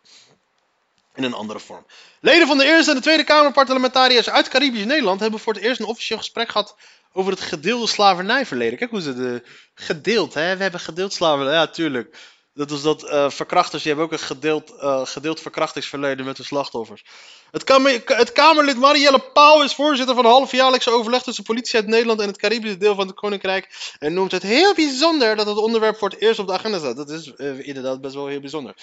In 1.14 1.24
een 1.24 1.34
andere 1.34 1.60
vorm. 1.60 1.86
Leden 2.20 2.46
van 2.46 2.58
de 2.58 2.64
Eerste 2.64 2.90
en 2.90 2.96
de 2.96 3.02
Tweede 3.02 3.24
Kamer 3.24 3.52
parlementariërs 3.52 4.30
uit 4.30 4.48
Caribisch 4.48 4.84
Nederland 4.84 5.20
hebben 5.20 5.40
voor 5.40 5.54
het 5.54 5.62
eerst 5.62 5.80
een 5.80 5.86
officieel 5.86 6.18
gesprek 6.18 6.50
gehad 6.50 6.76
over 7.12 7.32
het 7.32 7.40
gedeelde 7.40 7.86
slavernijverleden. 7.86 8.78
Kijk 8.78 8.90
hoe 8.90 9.00
ze 9.00 9.14
de 9.14 9.42
gedeeld, 9.74 10.34
hè? 10.34 10.56
We 10.56 10.62
hebben 10.62 10.80
gedeeld 10.80 11.12
slavernij. 11.12 11.54
Ja, 11.54 11.66
tuurlijk. 11.66 12.16
Dat 12.54 12.70
is 12.70 12.82
dat 12.82 13.04
uh, 13.04 13.30
verkrachters, 13.30 13.82
die 13.82 13.92
hebben 13.92 14.10
ook 14.12 14.20
een 14.20 14.26
gedeeld, 14.26 14.72
uh, 14.80 15.06
gedeeld 15.06 15.40
verkrachtingsverleden 15.40 16.24
met 16.24 16.36
de 16.36 16.44
slachtoffers. 16.44 17.04
Het, 17.50 17.68
het 18.04 18.32
Kamerlid 18.32 18.76
Marielle 18.76 19.18
Pauw 19.18 19.62
is 19.62 19.74
voorzitter 19.74 20.14
van 20.14 20.24
een 20.24 20.30
halfjaarlijkse 20.30 20.90
overleg 20.90 21.22
tussen 21.22 21.44
politie 21.44 21.76
uit 21.76 21.86
Nederland 21.86 22.20
en 22.20 22.26
het 22.26 22.36
Caribische 22.36 22.76
deel 22.76 22.94
van 22.94 23.06
het 23.06 23.16
Koninkrijk. 23.16 23.94
En 23.98 24.14
noemt 24.14 24.32
het 24.32 24.42
heel 24.42 24.74
bijzonder 24.74 25.36
dat 25.36 25.46
het 25.46 25.56
onderwerp 25.56 25.96
voor 25.96 26.08
het 26.08 26.20
eerst 26.20 26.38
op 26.38 26.46
de 26.46 26.52
agenda 26.52 26.78
staat. 26.78 26.96
Dat 26.96 27.10
is 27.10 27.32
uh, 27.36 27.66
inderdaad 27.66 28.00
best 28.00 28.14
wel 28.14 28.26
heel 28.26 28.40
bijzonder. 28.40 28.74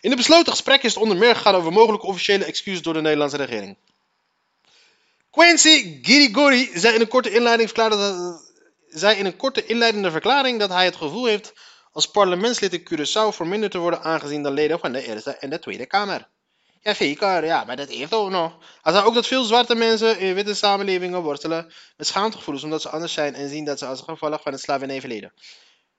In 0.00 0.10
de 0.10 0.16
besloten 0.16 0.52
gesprek 0.52 0.82
is 0.82 0.94
het 0.94 1.02
onder 1.02 1.16
meer 1.16 1.36
gegaan 1.36 1.54
over 1.54 1.72
mogelijke 1.72 2.06
officiële 2.06 2.44
excuses 2.44 2.82
door 2.82 2.94
de 2.94 3.00
Nederlandse 3.00 3.36
regering. 3.36 3.76
Quincy 5.30 5.98
Girigori 6.02 6.70
zei 6.74 6.94
in 6.94 7.00
een 7.00 7.08
korte 7.08 7.30
zei 8.88 9.18
in 9.18 9.26
een 9.26 9.36
korte 9.36 9.66
inleidende 9.66 10.10
verklaring 10.10 10.58
dat 10.58 10.70
hij 10.70 10.84
het 10.84 10.96
gevoel 10.96 11.24
heeft 11.24 11.52
als 12.00 12.10
parlementslid 12.10 12.72
in 12.72 12.88
Curaçao 12.88 13.28
voor 13.34 13.46
minder 13.46 13.70
te 13.70 13.78
worden 13.78 14.02
aangezien 14.02 14.42
dan 14.42 14.52
leden 14.52 14.78
van 14.78 14.92
de 14.92 15.06
Eerste 15.06 15.30
en 15.30 15.50
de 15.50 15.58
Tweede 15.58 15.86
Kamer. 15.86 16.28
Ja, 16.80 16.94
zeker, 16.94 17.44
ja, 17.44 17.64
maar 17.64 17.76
dat 17.76 17.88
heeft 17.88 18.14
ook 18.14 18.30
nog. 18.30 18.56
Hij 18.82 18.92
zei 18.92 19.04
ook 19.04 19.14
dat 19.14 19.26
veel 19.26 19.44
zwarte 19.44 19.74
mensen 19.74 20.18
in 20.18 20.34
witte 20.34 20.54
samenlevingen 20.54 21.22
worstelen 21.22 21.72
met 21.96 22.06
schaamtegevoelens 22.06 22.64
omdat 22.64 22.82
ze 22.82 22.88
anders 22.88 23.12
zijn 23.12 23.34
en 23.34 23.48
zien 23.48 23.64
dat 23.64 23.78
ze 23.78 23.86
als 23.86 24.00
gevolg 24.00 24.42
van 24.42 24.52
het 24.52 24.60
slavernijverleden. 24.60 25.32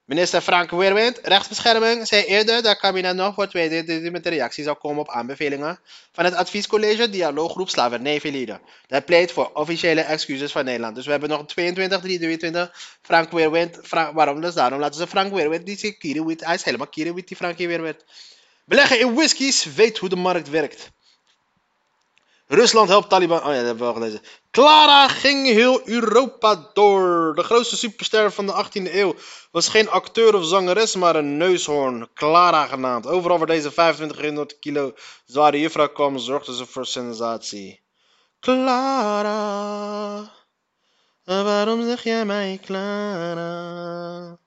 Minister 0.04 0.40
Frank 0.40 0.70
Weerwind, 0.70 1.18
rechtsbescherming, 1.22 2.06
zei 2.06 2.24
eerder 2.24 2.62
dat 2.62 2.78
kabinet 2.78 3.16
nog 3.16 3.34
voor 3.34 3.48
2023 3.48 4.12
met 4.12 4.24
de 4.24 4.30
reactie 4.30 4.64
zou 4.64 4.76
komen 4.76 5.00
op 5.00 5.10
aanbevelingen 5.10 5.78
van 6.12 6.24
het 6.24 6.34
adviescollege 6.34 7.10
Dialooggroep 7.10 7.68
Slavernijverleden. 7.68 8.60
Dat 8.86 9.04
pleit 9.04 9.32
voor 9.32 9.50
officiële 9.54 10.00
excuses 10.00 10.52
van 10.52 10.64
Nederland. 10.64 10.94
Dus 10.94 11.04
we 11.04 11.10
hebben 11.10 11.28
nog 11.28 11.46
22, 11.46 12.00
23, 12.00 12.98
Frank 13.02 13.30
Weerwind. 13.30 13.78
Waarom? 13.90 14.40
Dus 14.40 14.54
daarom 14.54 14.80
laten 14.80 15.00
ze 15.00 15.06
Frank 15.06 15.32
Weerwind, 15.32 15.66
die 15.66 15.78
is 15.80 15.98
kiriwit, 15.98 16.44
hij 16.44 16.54
is 16.54 16.64
helemaal 16.64 16.86
kiriwit, 16.86 17.28
die 17.28 17.36
Frank 17.36 17.58
Weerwind. 17.58 18.04
Beleggen 18.64 19.00
in 19.00 19.14
whiskies 19.14 19.64
weet 19.64 19.98
hoe 19.98 20.08
de 20.08 20.16
markt 20.16 20.50
werkt. 20.50 20.90
Rusland 22.52 22.88
helpt 22.88 23.08
Taliban. 23.08 23.38
Oh 23.38 23.44
ja, 23.44 23.56
dat 23.56 23.64
hebben 23.64 23.78
we 23.86 23.92
al 23.92 23.92
gelezen. 23.92 24.20
Clara 24.50 25.08
ging 25.08 25.46
heel 25.46 25.88
Europa 25.88 26.70
door. 26.72 27.34
De 27.34 27.42
grootste 27.42 27.76
superster 27.76 28.32
van 28.32 28.46
de 28.46 28.64
18e 28.64 28.94
eeuw 28.94 29.14
was 29.50 29.68
geen 29.68 29.90
acteur 29.90 30.34
of 30.34 30.44
zangeres, 30.44 30.94
maar 30.94 31.16
een 31.16 31.36
neushoorn. 31.36 32.08
Clara 32.14 32.66
genaamd. 32.66 33.06
Overal 33.06 33.38
waar 33.38 33.46
deze 33.46 33.72
2500 33.72 34.58
kilo 34.58 34.94
zware 35.24 35.60
juffrouw 35.60 35.88
kwam, 35.88 36.18
zorgde 36.18 36.54
ze 36.54 36.66
voor 36.66 36.86
sensatie. 36.86 37.82
Clara, 38.40 40.30
waarom 41.24 41.84
zeg 41.84 42.02
jij 42.02 42.24
mij 42.24 42.60
Clara? 42.64 44.38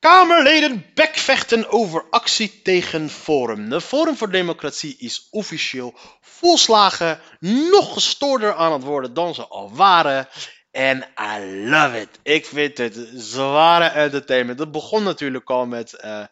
Kamerleden 0.00 0.84
bekvechten 0.94 1.70
over 1.70 2.04
actie 2.10 2.62
tegen 2.62 3.10
Forum. 3.10 3.68
De 3.68 3.80
Forum 3.80 4.16
voor 4.16 4.30
Democratie 4.30 4.96
is 4.98 5.28
officieel 5.30 5.94
volslagen 6.20 7.20
nog 7.40 7.92
gestoorder 7.92 8.54
aan 8.54 8.72
het 8.72 8.82
worden 8.82 9.14
dan 9.14 9.34
ze 9.34 9.46
al 9.46 9.74
waren. 9.74 10.28
En 10.70 11.06
I 11.38 11.68
love 11.68 12.00
it. 12.00 12.08
Ik 12.22 12.46
vind 12.46 12.78
het 12.78 13.08
zware 13.14 13.84
entertainment. 13.84 14.58
Het 14.58 14.72
begon 14.72 15.02
natuurlijk 15.02 15.50
al 15.50 15.66
met, 15.66 15.94
eh, 15.94 16.24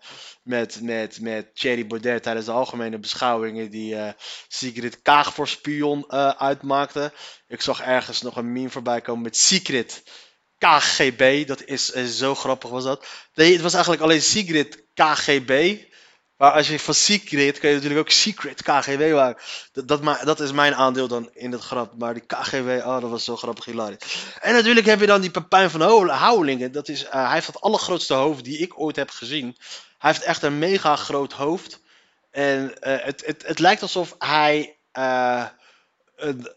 met, 0.42 0.80
met, 0.82 1.20
met 1.20 1.56
Thierry 1.56 1.86
Baudet 1.86 2.22
tijdens 2.22 2.46
de 2.46 2.52
algemene 2.52 2.98
beschouwingen 2.98 3.70
die 3.70 3.94
uh, 3.94 4.08
Sigrid 4.48 5.02
Kaag 5.02 5.34
voor 5.34 5.48
spion 5.48 6.04
uh, 6.08 6.28
uitmaakte. 6.28 7.12
Ik 7.48 7.60
zag 7.60 7.80
ergens 7.80 8.22
nog 8.22 8.36
een 8.36 8.52
meme 8.52 8.70
voorbij 8.70 9.00
komen 9.00 9.22
met 9.22 9.36
Secret 9.36 10.02
KGB. 10.58 11.46
Dat 11.46 11.64
is 11.64 11.86
zo 12.16 12.34
grappig 12.34 12.70
was 12.70 12.84
dat. 12.84 13.06
Nee, 13.34 13.52
het 13.52 13.60
was 13.60 13.72
eigenlijk 13.72 14.02
alleen 14.02 14.22
Sigrid 14.22 14.84
KGB. 14.94 15.76
Maar 16.38 16.52
als 16.52 16.68
je 16.68 16.78
van 16.78 16.94
Secret 16.94 17.58
kun 17.58 17.68
je 17.68 17.74
natuurlijk 17.74 18.00
ook 18.00 18.10
Secret 18.10 18.62
KGB 18.62 19.12
maken. 19.12 19.42
Dat, 19.72 20.02
dat, 20.24 20.40
is 20.40 20.52
mijn 20.52 20.74
aandeel 20.74 21.08
dan 21.08 21.30
in 21.32 21.52
het 21.52 21.60
grap. 21.60 21.98
Maar 21.98 22.14
die 22.14 22.26
KGB, 22.26 22.80
oh, 22.84 23.00
dat 23.00 23.10
was 23.10 23.24
zo 23.24 23.36
grappig 23.36 23.64
hilarisch. 23.64 23.98
En 24.40 24.54
natuurlijk 24.54 24.86
heb 24.86 25.00
je 25.00 25.06
dan 25.06 25.20
die 25.20 25.30
Pepijn 25.30 25.70
van 25.70 26.08
Houwelingen. 26.08 26.72
Dat 26.72 26.88
is, 26.88 27.04
uh, 27.04 27.10
hij 27.10 27.32
heeft 27.32 27.46
het 27.46 27.60
allergrootste 27.60 28.14
hoofd 28.14 28.44
die 28.44 28.58
ik 28.58 28.80
ooit 28.80 28.96
heb 28.96 29.10
gezien. 29.10 29.56
Hij 29.98 30.10
heeft 30.10 30.22
echt 30.22 30.42
een 30.42 30.58
mega 30.58 30.96
groot 30.96 31.32
hoofd. 31.32 31.80
En 32.30 32.64
uh, 32.64 32.70
het, 32.80 33.26
het, 33.26 33.46
het 33.46 33.58
lijkt 33.58 33.82
alsof 33.82 34.14
hij. 34.18 34.76
Een, 36.16 36.52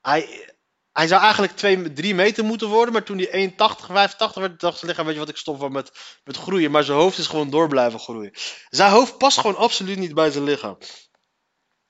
hij 0.00 0.53
hij 0.94 1.06
zou 1.06 1.22
eigenlijk 1.22 1.56
2, 1.56 1.92
3 1.92 2.14
meter 2.14 2.44
moeten 2.44 2.68
worden, 2.68 2.92
maar 2.92 3.02
toen 3.02 3.18
hij 3.18 3.50
1,80, 3.50 3.56
85 3.56 4.34
werd, 4.34 4.60
dacht 4.60 4.78
ze 4.78 4.86
liggen, 4.86 5.04
weet 5.04 5.14
je 5.14 5.20
wat, 5.20 5.28
ik 5.28 5.36
stop 5.36 5.58
van 5.58 5.72
met, 5.72 5.92
met 6.24 6.36
groeien. 6.36 6.70
Maar 6.70 6.84
zijn 6.84 6.98
hoofd 6.98 7.18
is 7.18 7.26
gewoon 7.26 7.50
door 7.50 7.68
blijven 7.68 8.00
groeien. 8.00 8.32
Zijn 8.68 8.90
hoofd 8.90 9.18
past 9.18 9.38
gewoon 9.38 9.56
absoluut 9.56 9.98
niet 9.98 10.14
bij 10.14 10.30
zijn 10.30 10.44
lichaam. 10.44 10.78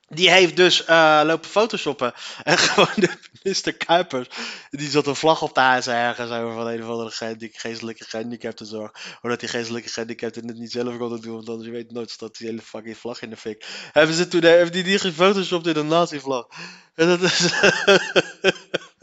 Die 0.08 0.30
heeft 0.30 0.56
dus 0.56 0.88
uh, 0.88 1.20
lopen 1.24 1.50
photoshoppen. 1.50 2.12
En 2.42 2.58
gewoon 2.68 2.94
de 2.94 3.10
minister 3.42 3.72
Kuipers. 3.76 4.28
Die 4.70 4.90
zat 4.90 5.06
een 5.06 5.16
vlag 5.16 5.42
op 5.42 5.54
de 5.54 5.60
huis 5.60 5.86
ergens 5.86 6.30
over 6.30 6.54
van 6.54 6.66
een 6.66 6.82
of 6.82 6.88
andere 6.88 7.36
die 7.36 7.50
geestelijke 7.52 8.04
gehandicapten 8.04 8.66
zorg. 8.66 8.92
Omdat 9.22 9.40
die 9.40 9.48
geestelijke 9.48 9.88
gehandicapten 9.88 10.48
het 10.48 10.58
niet 10.58 10.72
zelf 10.72 10.96
konden 10.96 11.20
doen. 11.20 11.34
Want 11.34 11.48
anders 11.48 11.66
je 11.66 11.74
weet 11.74 11.92
nooit 11.92 12.18
dat 12.18 12.36
die 12.36 12.46
hele 12.46 12.62
fucking 12.62 12.96
vlag 12.96 13.22
in 13.22 13.30
de 13.30 13.36
fik. 13.36 13.66
Hebben 13.92 14.14
ze 14.14 14.28
toen 14.28 14.42
hebben 14.42 14.72
die, 14.72 14.82
die 14.82 14.98
gefotoshopt 14.98 15.66
in 15.66 15.76
een 15.76 15.86
nazi-vlag. 15.86 16.46
En 16.94 17.06
dat 17.06 17.20
is. 17.20 17.40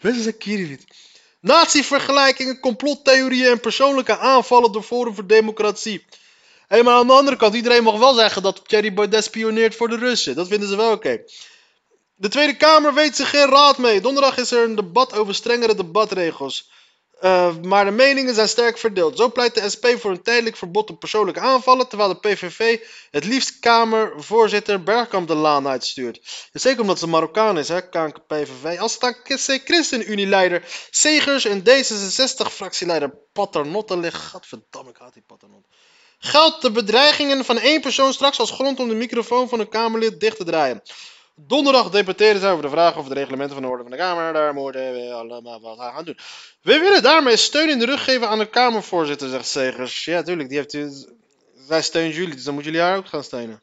Zijn 0.00 0.38
kiriwit. 0.38 0.84
Nazi-vergelijkingen, 1.40 2.60
complottheorieën 2.60 3.50
en 3.50 3.60
persoonlijke 3.60 4.18
aanvallen 4.18 4.72
door 4.72 4.82
Forum 4.82 5.14
voor 5.14 5.26
Democratie. 5.26 6.04
Hey, 6.68 6.82
maar 6.82 6.94
aan 6.94 7.06
de 7.06 7.12
andere 7.12 7.36
kant, 7.36 7.54
iedereen 7.54 7.82
mag 7.82 7.98
wel 7.98 8.14
zeggen 8.14 8.42
dat 8.42 8.68
Thierry 8.68 8.94
Baudet 8.94 9.24
spioneert 9.24 9.74
voor 9.74 9.88
de 9.88 9.96
Russen. 9.96 10.34
Dat 10.34 10.48
vinden 10.48 10.68
ze 10.68 10.76
wel 10.76 10.92
oké. 10.92 11.22
De 12.14 12.28
Tweede 12.28 12.56
Kamer 12.56 12.94
weet 12.94 13.16
zich 13.16 13.30
geen 13.30 13.48
raad 13.48 13.78
mee. 13.78 14.00
Donderdag 14.00 14.38
is 14.38 14.50
er 14.50 14.64
een 14.64 14.74
debat 14.74 15.12
over 15.12 15.34
strengere 15.34 15.74
debatregels. 15.74 16.70
Uh, 17.20 17.56
maar 17.62 17.84
de 17.84 17.90
meningen 17.90 18.34
zijn 18.34 18.48
sterk 18.48 18.78
verdeeld. 18.78 19.16
Zo 19.16 19.32
pleit 19.32 19.54
de 19.54 19.70
SP 19.74 19.86
voor 19.98 20.10
een 20.10 20.22
tijdelijk 20.22 20.56
verbod 20.56 20.90
op 20.90 21.00
persoonlijke 21.00 21.40
aanvallen, 21.40 21.88
terwijl 21.88 22.08
de 22.08 22.28
PVV 22.28 22.78
het 23.10 23.24
liefst 23.24 23.58
Kamervoorzitter 23.58 24.82
Bergkamp 24.82 25.28
de 25.28 25.34
laan 25.34 25.68
uitstuurt. 25.68 26.48
Zeker 26.52 26.80
omdat 26.80 26.98
ze 26.98 27.06
Marokkaan 27.06 27.58
is, 27.58 27.68
hè, 27.68 27.80
PVV. 28.26 28.78
Als 28.78 28.94
het 28.94 29.02
aan 29.02 29.16
ChristenUnie-leider 29.64 30.64
Segers 30.90 31.44
en 31.44 31.60
D66-fractieleider 31.60 33.14
Paternotte 33.32 33.96
ligt. 33.96 34.22
Gadverdamme, 34.22 34.90
ik 34.90 34.96
haat 34.98 35.12
die 35.12 35.22
Paternotte. 35.26 35.68
Geldt 36.18 36.62
de 36.62 36.70
bedreigingen 36.70 37.44
van 37.44 37.58
één 37.58 37.80
persoon 37.80 38.12
straks 38.12 38.38
als 38.38 38.50
grond 38.50 38.80
om 38.80 38.88
de 38.88 38.94
microfoon 38.94 39.48
van 39.48 39.60
een 39.60 39.68
Kamerlid 39.68 40.20
dicht 40.20 40.36
te 40.36 40.44
draaien? 40.44 40.82
Donderdag 41.46 41.90
debatteren 41.90 42.40
ze 42.40 42.46
over 42.46 42.62
de 42.62 42.68
vraag 42.68 42.96
of 42.96 43.08
de 43.08 43.14
reglementen 43.14 43.54
van 43.54 43.62
de 43.62 43.68
Orde 43.68 43.82
van 43.82 43.90
de 43.90 43.96
Kamer. 43.96 44.32
Daar 44.32 44.54
moeten 44.54 44.92
we 44.92 45.12
allemaal 45.12 45.60
wat 45.60 45.78
aan 45.78 45.92
gaan 45.92 46.04
doen. 46.04 46.18
We 46.62 46.78
willen 46.78 47.02
daarmee 47.02 47.36
steun 47.36 47.70
in 47.70 47.78
de 47.78 47.84
rug 47.84 48.04
geven 48.04 48.28
aan 48.28 48.38
de 48.38 48.48
Kamervoorzitter, 48.48 49.28
zegt 49.28 49.46
Segers. 49.46 50.04
Ja, 50.04 50.22
tuurlijk, 50.22 50.48
die 50.48 50.58
heeft 50.58 50.76
zij 51.68 51.82
steunt 51.82 52.14
jullie, 52.14 52.34
dus 52.34 52.44
dan 52.44 52.54
moeten 52.54 52.72
jullie 52.72 52.86
haar 52.86 52.96
ook 52.96 53.06
gaan 53.06 53.24
steunen. 53.24 53.62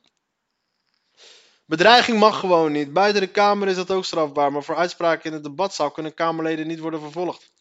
Bedreiging 1.65 2.19
mag 2.19 2.39
gewoon 2.39 2.71
niet. 2.71 2.93
Buiten 2.93 3.21
de 3.21 3.27
Kamer 3.27 3.67
is 3.67 3.75
dat 3.75 3.91
ook 3.91 4.05
strafbaar, 4.05 4.51
maar 4.51 4.63
voor 4.63 4.75
uitspraken 4.75 5.25
in 5.25 5.33
het 5.33 5.43
debatzaal 5.43 5.91
kunnen 5.91 6.13
Kamerleden 6.13 6.67
niet 6.67 6.79
worden 6.79 6.99
vervolgd. 6.99 7.51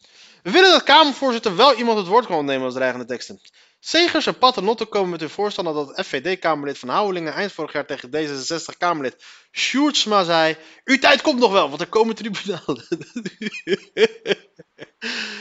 We 0.43 0.51
willen 0.51 0.71
dat 0.71 0.83
Kamervoorzitter 0.83 1.55
wel 1.55 1.75
iemand 1.75 1.97
het 1.97 2.07
woord 2.07 2.25
kan 2.25 2.37
ontnemen 2.37 2.65
als 2.65 2.73
dreigende 2.73 3.05
teksten. 3.05 3.41
Segers 3.87 4.25
en 4.25 4.37
Paternotte 4.37 4.85
komen 4.85 5.09
met 5.09 5.19
hun 5.19 5.29
voorstel 5.29 5.73
dat 5.73 5.87
het 5.87 6.05
FVD-Kamerlid 6.05 6.77
van 6.79 6.89
Houwelingen 6.89 7.33
eind 7.33 7.51
vorig 7.51 7.73
jaar 7.73 7.85
tegen 7.85 8.09
D66-Kamerlid 8.09 9.23
Sjoerdsma 9.51 10.23
zei: 10.23 10.57
Uw 10.83 10.99
tijd 10.99 11.21
komt 11.21 11.39
nog 11.39 11.51
wel, 11.51 11.69
want 11.69 11.81
er 11.81 11.87
komen 11.87 12.15
tribunalen. 12.15 12.87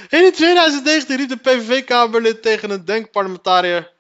In 0.08 0.32
2019 0.32 1.16
riep 1.16 1.28
de 1.28 1.36
PVV-Kamerlid 1.36 2.42
tegen 2.42 2.70
een 2.70 2.84
denkparlementariër: 2.84 3.92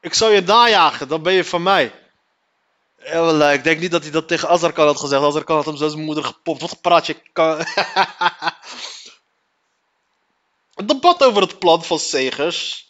Ik 0.00 0.14
zal 0.14 0.30
je 0.30 0.40
najagen, 0.40 1.08
dan 1.08 1.22
ben 1.22 1.32
je 1.32 1.44
van 1.44 1.62
mij. 1.62 1.92
ik 3.54 3.64
denk 3.64 3.80
niet 3.80 3.90
dat 3.90 4.02
hij 4.02 4.10
dat 4.10 4.28
tegen 4.28 4.48
Azarkan 4.48 4.86
had 4.86 5.00
gezegd. 5.00 5.22
Azarkan 5.22 5.56
had 5.56 5.66
hem 5.66 5.76
zijn 5.76 6.04
moeder 6.04 6.24
gepopt. 6.24 6.60
Wat 6.60 6.80
praat 6.80 7.06
je? 7.06 7.16
Een 10.78 10.86
debat 10.86 11.22
over 11.24 11.42
het 11.42 11.58
plan 11.58 11.84
van 11.84 11.98
Segers. 11.98 12.86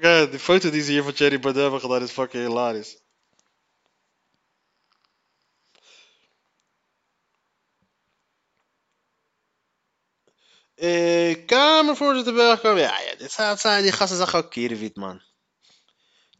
Ja, 0.00 0.26
die 0.26 0.38
foto 0.38 0.70
die 0.70 0.82
ze 0.82 0.90
hier 0.90 1.02
van 1.02 1.12
Thierry 1.12 1.40
Baudet 1.40 1.62
hebben 1.62 1.80
gedaan 1.80 2.02
is 2.02 2.10
fucking 2.10 2.46
hilarisch. 2.46 2.98
Eh, 10.74 11.46
Kamervoorzitter 11.46 12.34
Bergkamp. 12.34 12.78
Ja, 12.78 12.98
ja 13.00 13.14
dit 13.16 13.32
zijn, 13.60 13.82
die 13.82 13.92
gasten 13.92 14.16
zijn 14.16 14.28
gewoon 14.28 14.48
kierenwit, 14.48 14.96
man. 14.96 15.22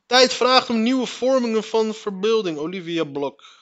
Tijd 0.07 0.33
vraagt 0.33 0.71
om 0.71 0.83
nieuwe 0.83 1.07
vormingen 1.07 1.65
van 1.65 1.95
verbeelding. 1.95 2.59
Olivia 2.59 3.05
Blok. 3.05 3.56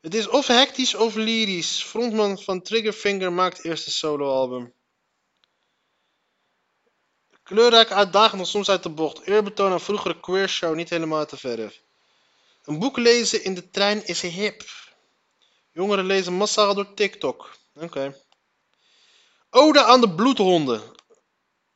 Het 0.00 0.14
is 0.14 0.28
of 0.28 0.46
hectisch 0.46 0.94
of 0.94 1.14
lyrisch. 1.14 1.82
Frontman 1.82 2.38
van 2.38 2.62
Triggerfinger 2.62 3.32
maakt 3.32 3.64
eerste 3.64 3.90
soloalbum. 3.90 4.72
Kleurrijk 7.42 7.90
uitdagend 7.90 8.40
en 8.40 8.46
soms 8.46 8.68
uit 8.68 8.82
de 8.82 8.88
bocht. 8.88 9.26
Eerbetoon 9.26 9.72
aan 9.72 9.80
vroegere 9.80 10.20
queershow 10.20 10.74
niet 10.74 10.90
helemaal 10.90 11.26
te 11.26 11.36
verf. 11.36 11.82
Een 12.64 12.78
boek 12.78 12.96
lezen 12.96 13.44
in 13.44 13.54
de 13.54 13.70
trein 13.70 14.06
is 14.06 14.20
hip. 14.20 14.62
Jongeren 15.72 16.04
lezen 16.04 16.32
massaal 16.32 16.74
door 16.74 16.94
TikTok. 16.94 17.56
Oké. 17.74 18.16
Ode 19.50 19.84
aan 19.84 20.00
de 20.00 20.14
bloedhonden. 20.14 20.82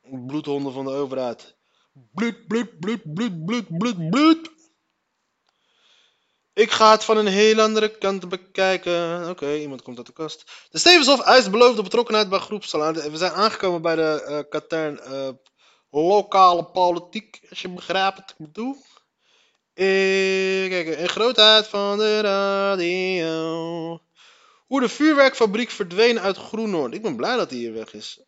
Bloedhonden 0.01 0.73
van 0.73 0.85
de 0.85 0.91
overheid. 0.91 1.55
Bloed, 2.13 2.47
bloed, 2.47 2.79
bloed, 2.79 3.13
bloed, 3.13 3.45
bloed, 3.45 3.77
bloed, 3.77 4.09
bloed. 4.09 4.54
Ik 6.55 6.71
ga 6.71 6.91
het 6.91 7.03
van 7.03 7.17
een 7.17 7.27
heel 7.27 7.61
andere 7.61 7.97
kant 7.97 8.29
bekijken. 8.29 9.29
Oké, 9.29 9.55
iemand 9.55 9.81
komt 9.81 9.97
uit 9.97 10.05
de 10.05 10.13
kast. 10.13 10.67
De 10.69 10.77
Stevenshof 10.77 11.21
eist 11.21 11.51
beloofde 11.51 11.83
betrokkenheid 11.83 12.29
bij 12.29 12.39
groepssalaan. 12.39 12.93
We 12.93 13.17
zijn 13.17 13.31
aangekomen 13.31 13.81
bij 13.81 13.95
de 13.95 14.25
uh, 14.29 14.49
katern 14.49 14.99
uh, 15.03 15.29
lokale 15.89 16.65
politiek, 16.65 17.45
als 17.49 17.61
je 17.61 17.69
begrijpt 17.69 18.17
wat 18.17 18.29
ik 18.29 18.35
bedoel. 18.37 18.75
Uh, 19.73 20.69
kijk, 20.69 20.87
een 20.87 21.09
grootheid 21.09 21.67
van 21.67 21.97
de 21.97 22.21
radio. 22.21 24.01
Hoe 24.67 24.81
de 24.81 24.89
vuurwerkfabriek 24.89 25.69
verdween 25.69 26.19
uit 26.19 26.37
Groenhoorn. 26.37 26.93
Ik 26.93 27.01
ben 27.01 27.15
blij 27.15 27.35
dat 27.35 27.49
hij 27.49 27.59
hier 27.59 27.73
weg 27.73 27.93
is. 27.93 28.23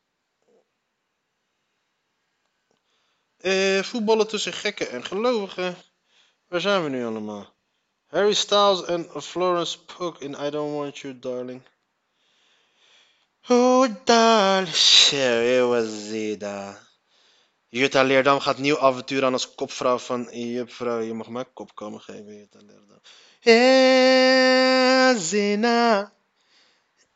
Voetballen 3.86 4.28
tussen 4.28 4.54
gekken 4.54 4.90
en 4.90 5.06
gelovigen. 5.06 5.78
Waar 6.48 6.62
zijn 6.62 6.84
we 6.84 6.90
nu 6.90 7.06
allemaal? 7.06 7.57
Harry 8.10 8.34
Styles 8.34 8.86
en 8.86 9.06
Florence 9.22 9.78
Pugh 9.86 10.22
in 10.22 10.34
I 10.34 10.50
Don't 10.50 10.74
Want 10.74 10.98
You, 10.98 11.14
Darling. 11.14 11.62
Oh, 13.50 13.88
darling, 14.06 15.70
was 15.70 16.12
it. 16.12 16.44
Jutta 17.70 18.04
Leerdam 18.04 18.40
gaat 18.40 18.58
nieuw 18.58 18.80
avontuur 18.80 19.26
aan 19.26 19.34
als 19.34 19.56
kopvrouw 19.56 19.98
van 19.98 20.28
juffrouw. 20.32 21.00
Je 21.00 21.14
mag 21.14 21.28
mij 21.28 21.46
kop 21.54 21.76
komen 21.76 22.02
geven, 22.02 22.36
Jutta 22.36 22.60
Leerdam. 22.60 23.02
Hey, 23.40 25.16
Zina. 25.18 26.14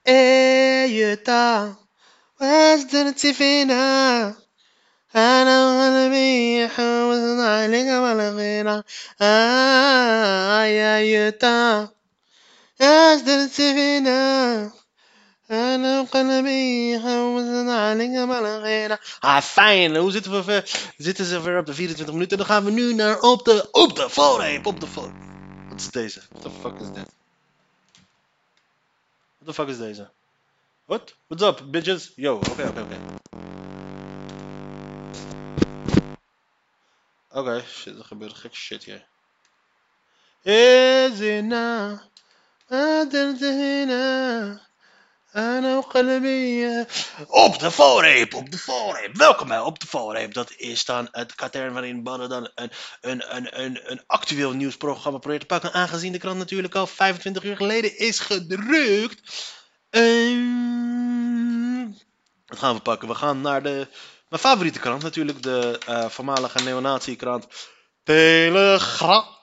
Hey, 0.02 0.90
Jutta. 0.90 1.78
Where's 2.38 2.86
the 2.86 3.14
Tivina? 3.16 4.36
أنا 5.17 5.57
قلبي 5.83 6.63
يحوز 6.65 7.41
عليك 7.41 7.87
والغيرة 7.87 8.85
آه 9.21 10.65
يا 10.65 10.97
يوتا 10.99 11.89
أجدرت 12.81 13.51
فينا 13.53 14.71
Ah, 19.21 19.41
fijn. 19.43 19.97
Hoe 19.97 20.11
zitten 20.11 20.33
we? 20.33 20.43
ver- 20.45 20.93
Zitten 20.97 21.25
ze 21.25 21.41
weer 21.41 21.59
op 21.59 21.67
de 21.67 21.75
24 21.75 22.15
minuten? 22.15 22.37
Dan 22.39 22.47
gaan 22.47 22.65
we 22.65 22.71
nu 22.71 22.95
naar 22.95 23.21
op 23.21 23.45
de, 23.45 23.69
op 23.71 23.97
de 23.97 24.09
voorreep. 24.11 24.67
Op 24.67 24.81
de 24.81 24.87
voor... 24.87 25.13
Wat 25.69 25.81
is 25.81 25.91
deze? 25.91 26.21
What 26.31 26.43
the 26.43 26.51
fuck 26.61 26.75
is 26.81 26.87
dit? 26.87 27.07
What 29.39 29.47
the 29.47 29.53
fuck 29.55 29.69
is 29.69 29.79
deze? 29.79 30.11
What? 30.85 31.15
What's 31.27 31.45
up, 31.45 31.63
bitches? 31.71 32.13
Yo, 32.17 32.35
oké, 32.35 32.51
oké, 32.69 32.81
oké. 32.81 32.97
Oké, 37.34 37.64
shit, 37.68 37.98
er 37.98 38.04
gebeurt 38.04 38.34
gek 38.34 38.54
shit 38.54 38.84
hier. 38.84 39.06
Is 40.42 41.20
now? 41.42 42.00
Op 47.28 47.60
de 47.60 47.72
voorreep, 47.72 48.34
op 48.34 48.52
de 48.52 48.58
voorreep. 48.58 49.16
Welkom 49.16 49.48
bij 49.48 49.60
Op 49.60 49.80
de 49.80 49.88
voorreep. 49.88 50.34
Dat 50.34 50.54
is 50.58 50.86
dan 50.86 51.08
het 51.12 51.36
katern 51.36 51.74
waarin 51.74 52.04
Banner 52.04 52.30
dan 52.30 52.50
een, 52.56 52.72
een, 53.02 53.36
een, 53.36 53.62
een, 53.62 53.92
een 53.92 54.04
actueel 54.06 54.52
nieuwsprogramma 54.52 55.20
probeert 55.20 55.42
te 55.42 55.48
pakken. 55.48 55.74
Aangezien 55.74 56.12
de 56.12 56.18
krant 56.18 56.38
natuurlijk 56.38 56.76
al 56.76 56.88
25 56.88 57.44
uur 57.44 57.56
geleden 57.56 57.98
is 57.98 58.20
gedrukt. 58.20 59.54
Ehm, 59.90 60.52
wat 62.46 62.60
gaan 62.60 62.76
we 62.76 62.82
pakken? 62.82 63.08
We 63.08 63.16
gaan 63.16 63.42
naar 63.42 63.64
de, 63.64 63.88
mijn 64.32 64.44
favoriete 64.44 64.80
krant 64.80 65.04
natuurlijk. 65.04 65.44
De 65.44 65.80
eh, 65.86 66.10
voormalige 66.10 66.64
neonazi-krant 66.64 67.48
Telegraaf. 68.04 69.40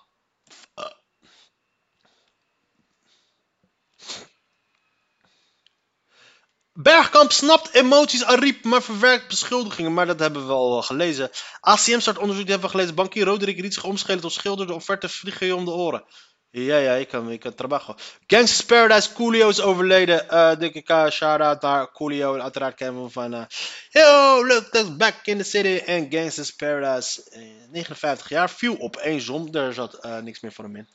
Bergkamp 6.73 7.33
snapt 7.33 7.75
emoties 7.75 8.25
Ariep, 8.25 8.65
maar 8.65 8.83
verwerkt 8.83 9.29
beschuldigingen. 9.29 9.95
Maar 9.95 10.07
dat 10.07 10.19
hebben 10.19 10.47
we 10.47 10.53
al 10.53 10.83
gelezen. 10.83 11.31
ACM 11.61 11.99
start 11.99 12.19
onderzoek, 12.19 12.45
die 12.45 12.53
hebben 12.53 12.71
we 12.71 12.77
gelezen. 12.77 12.95
Bankier 12.95 13.25
Roderick 13.25 13.61
Riet 13.61 13.75
zich 13.75 13.85
omschelen 13.85 14.21
tot 14.21 14.33
schilder. 14.33 14.67
De 14.67 14.75
offerte 14.75 15.09
vliegen 15.09 15.47
je 15.47 15.55
om 15.55 15.65
de 15.65 15.71
oren. 15.71 16.05
Ja, 16.51 16.77
ja, 16.77 16.93
ik 16.93 17.09
kan, 17.09 17.31
ik 17.31 17.41
kan 17.41 17.55
trabajo. 17.55 17.95
Gangsters 18.27 18.65
Paradise, 18.65 19.13
Coolio 19.13 19.49
is 19.49 19.61
overleden. 19.61 20.27
Uh, 20.31 20.57
dikke 20.59 20.83
K, 20.83 21.13
shout-out 21.13 21.63
naar 21.63 21.93
Coolio. 21.93 22.39
Uiteraard 22.39 22.75
kennen 22.75 23.05
we 23.05 23.11
van... 23.11 23.35
Uh, 23.35 23.43
Yo, 23.91 24.47
look, 24.47 24.65
that's 24.65 24.97
back 24.97 25.15
in 25.27 25.39
the 25.39 25.45
city. 25.45 25.83
En 25.87 26.07
Gangsters 26.11 26.51
Paradise, 26.55 27.23
uh, 27.37 27.43
59 27.71 28.29
jaar, 28.29 28.51
viel 28.51 28.75
op 28.75 28.97
één 28.97 29.21
zon. 29.21 29.51
Daar 29.51 29.73
zat 29.73 30.23
niks 30.23 30.41
meer 30.41 30.53
van 30.53 30.65
hem 30.65 30.77
in. 30.77 30.89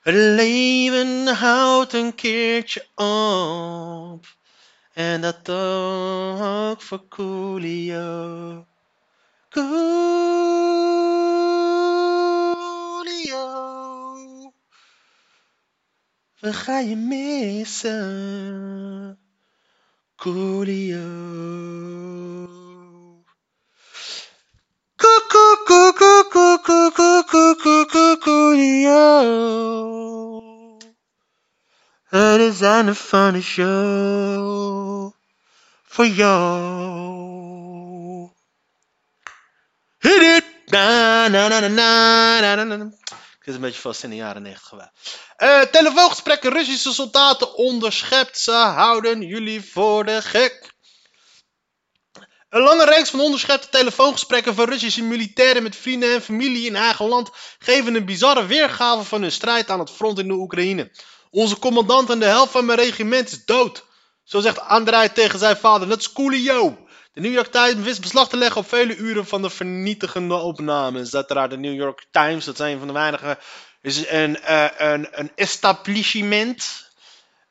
Het 0.00 0.14
leven 0.14 1.26
houdt 1.26 1.92
een 1.92 2.14
keertje 2.14 2.86
op. 2.94 4.26
En 4.92 5.20
dat 5.20 5.48
ook 5.48 6.82
voor 6.82 7.08
Coolio. 7.08 8.66
Coolio. 9.50 11.17
We 16.40 16.52
gaan 16.52 16.88
je 16.88 16.96
missen. 16.96 17.98
Coolio. 20.16 20.98
Coolio. 24.96 26.58
Coolio. 28.18 29.06
Het 32.08 32.40
is 32.40 32.62
aan 32.62 32.86
de 32.86 32.94
funny 32.94 33.40
show 33.40 35.12
voor 35.82 36.06
jou. 36.06 37.18
Hit 39.98 40.22
it! 40.22 40.44
Na, 40.66 41.28
na, 41.28 41.48
na, 41.48 41.60
na, 41.60 41.68
na, 41.68 42.40
na, 42.40 42.64
na, 42.64 42.76
na. 42.76 42.84
Ik 42.84 43.17
zit 43.52 43.62
een 43.62 43.68
beetje 43.68 43.80
vast 43.80 44.02
in 44.02 44.10
de 44.10 44.16
jaren 44.16 44.42
90 44.42 44.68
geweest. 44.68 44.90
Uh, 45.38 45.60
telefoongesprekken, 45.60 46.52
Russische 46.52 46.92
soldaten 46.92 47.54
onderschept. 47.54 48.38
Ze 48.38 48.52
houden 48.52 49.22
jullie 49.22 49.70
voor 49.70 50.04
de 50.04 50.22
gek. 50.22 50.76
Een 52.48 52.62
lange 52.62 52.84
reeks 52.84 53.10
van 53.10 53.20
onderschepte 53.20 53.68
telefoongesprekken 53.68 54.54
van 54.54 54.68
Russische 54.68 55.02
militairen 55.02 55.62
met 55.62 55.76
vrienden 55.76 56.14
en 56.14 56.22
familie 56.22 56.66
in 56.66 56.76
eigen 56.76 57.06
land 57.06 57.30
geven 57.58 57.94
een 57.94 58.04
bizarre 58.04 58.46
weergave 58.46 59.04
van 59.04 59.22
hun 59.22 59.32
strijd 59.32 59.70
aan 59.70 59.78
het 59.78 59.90
front 59.90 60.18
in 60.18 60.28
de 60.28 60.34
Oekraïne. 60.34 60.90
Onze 61.30 61.58
commandant 61.58 62.10
en 62.10 62.18
de 62.18 62.24
helft 62.24 62.52
van 62.52 62.64
mijn 62.64 62.78
regiment 62.78 63.30
is 63.30 63.44
dood. 63.44 63.84
Zo 64.24 64.40
zegt 64.40 64.60
Andrei 64.60 65.12
tegen 65.12 65.38
zijn 65.38 65.56
vader, 65.56 65.88
dat 65.88 65.98
is 65.98 66.12
coolio. 66.12 66.87
De 67.18 67.24
New 67.24 67.32
York 67.32 67.52
Times 67.52 67.84
wist 67.84 68.00
beslag 68.00 68.28
te 68.28 68.36
leggen 68.36 68.60
op 68.60 68.68
vele 68.68 68.96
uren 68.96 69.26
van 69.26 69.42
de 69.42 69.50
vernietigende 69.50 70.34
opnames. 70.34 71.14
Uiteraard 71.14 71.50
de 71.50 71.58
New 71.58 71.74
York 71.74 72.06
Times, 72.10 72.44
dat 72.44 72.56
zijn 72.56 72.78
van 72.78 72.86
de 72.86 72.92
weinige, 72.92 73.38
is 73.80 74.08
een, 74.08 74.38
uh, 74.50 74.68
een, 74.76 75.08
een 75.10 75.30
establishment, 75.34 76.87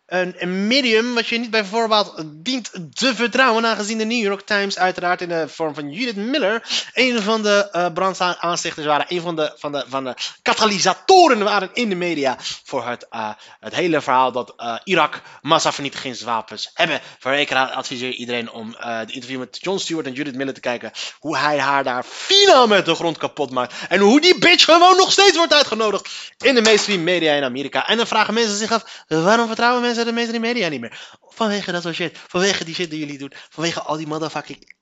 een, 0.07 0.67
medium 0.67 1.13
wat 1.13 1.27
je 1.27 1.37
niet 1.37 1.49
bij 1.49 1.65
voorbaat 1.65 2.13
dient 2.25 2.71
te 2.93 3.15
vertrouwen, 3.15 3.65
aangezien 3.65 3.97
de 3.97 4.05
New 4.05 4.23
York 4.23 4.41
Times 4.41 4.77
uiteraard 4.77 5.21
in 5.21 5.29
de 5.29 5.47
vorm 5.47 5.73
van 5.73 5.91
Judith 5.91 6.15
Miller 6.15 6.63
een 6.93 7.21
van 7.21 7.41
de 7.41 7.69
uh, 7.71 7.85
brandaanstigters 7.93 8.85
waren, 8.85 9.05
een 9.09 9.21
van 9.21 9.35
de, 9.35 9.53
van, 9.57 9.71
de, 9.71 9.83
van 9.87 10.03
de 10.03 10.13
katalysatoren 10.41 11.43
waren 11.43 11.69
in 11.73 11.89
de 11.89 11.95
media 11.95 12.37
voor 12.63 12.87
het, 12.87 13.07
uh, 13.11 13.29
het 13.59 13.75
hele 13.75 14.01
verhaal 14.01 14.31
dat 14.31 14.53
uh, 14.57 14.75
Irak 14.83 15.21
massavernietigingswapens 15.41 16.71
hebben. 16.73 17.01
Verzekeraar 17.19 17.69
adviseer 17.69 18.11
iedereen 18.11 18.51
om 18.51 18.71
de 18.71 19.13
interview 19.13 19.39
met 19.39 19.57
John 19.61 19.77
Stewart 19.77 20.07
en 20.07 20.13
Judith 20.13 20.35
Miller 20.35 20.53
te 20.53 20.59
kijken, 20.59 20.91
hoe 21.19 21.37
hij 21.37 21.59
haar 21.59 21.83
daar 21.83 22.03
finaal 22.03 22.67
met 22.67 22.85
de 22.85 22.95
grond 22.95 23.17
kapot 23.17 23.51
maakt 23.51 23.73
en 23.89 23.99
hoe 23.99 24.21
die 24.21 24.37
bitch 24.37 24.65
gewoon 24.65 24.97
nog 24.97 25.11
steeds 25.11 25.37
wordt 25.37 25.53
uitgenodigd 25.53 26.09
in 26.37 26.55
de 26.55 26.61
mainstream 26.61 27.03
media 27.03 27.33
in 27.33 27.43
Amerika. 27.43 27.87
En 27.87 27.97
dan 27.97 28.07
vragen 28.07 28.33
mensen 28.33 28.57
zich 28.57 28.71
af, 28.71 29.03
waarom 29.07 29.47
vertrouwen 29.47 29.81
mensen 29.81 29.96
de 30.05 30.11
mainstream 30.11 30.41
media 30.41 30.69
niet 30.69 30.81
meer? 30.81 30.99
Vanwege 31.21 31.71
dat 31.71 31.81
soort 31.81 31.95
shit. 31.95 32.17
Vanwege 32.27 32.63
die 32.63 32.75
shit 32.75 32.89
die 32.89 32.99
jullie 32.99 33.17
doen. 33.17 33.31
Vanwege 33.49 33.81
al 33.81 33.97
die 33.97 34.07
motherfucking... 34.07 34.73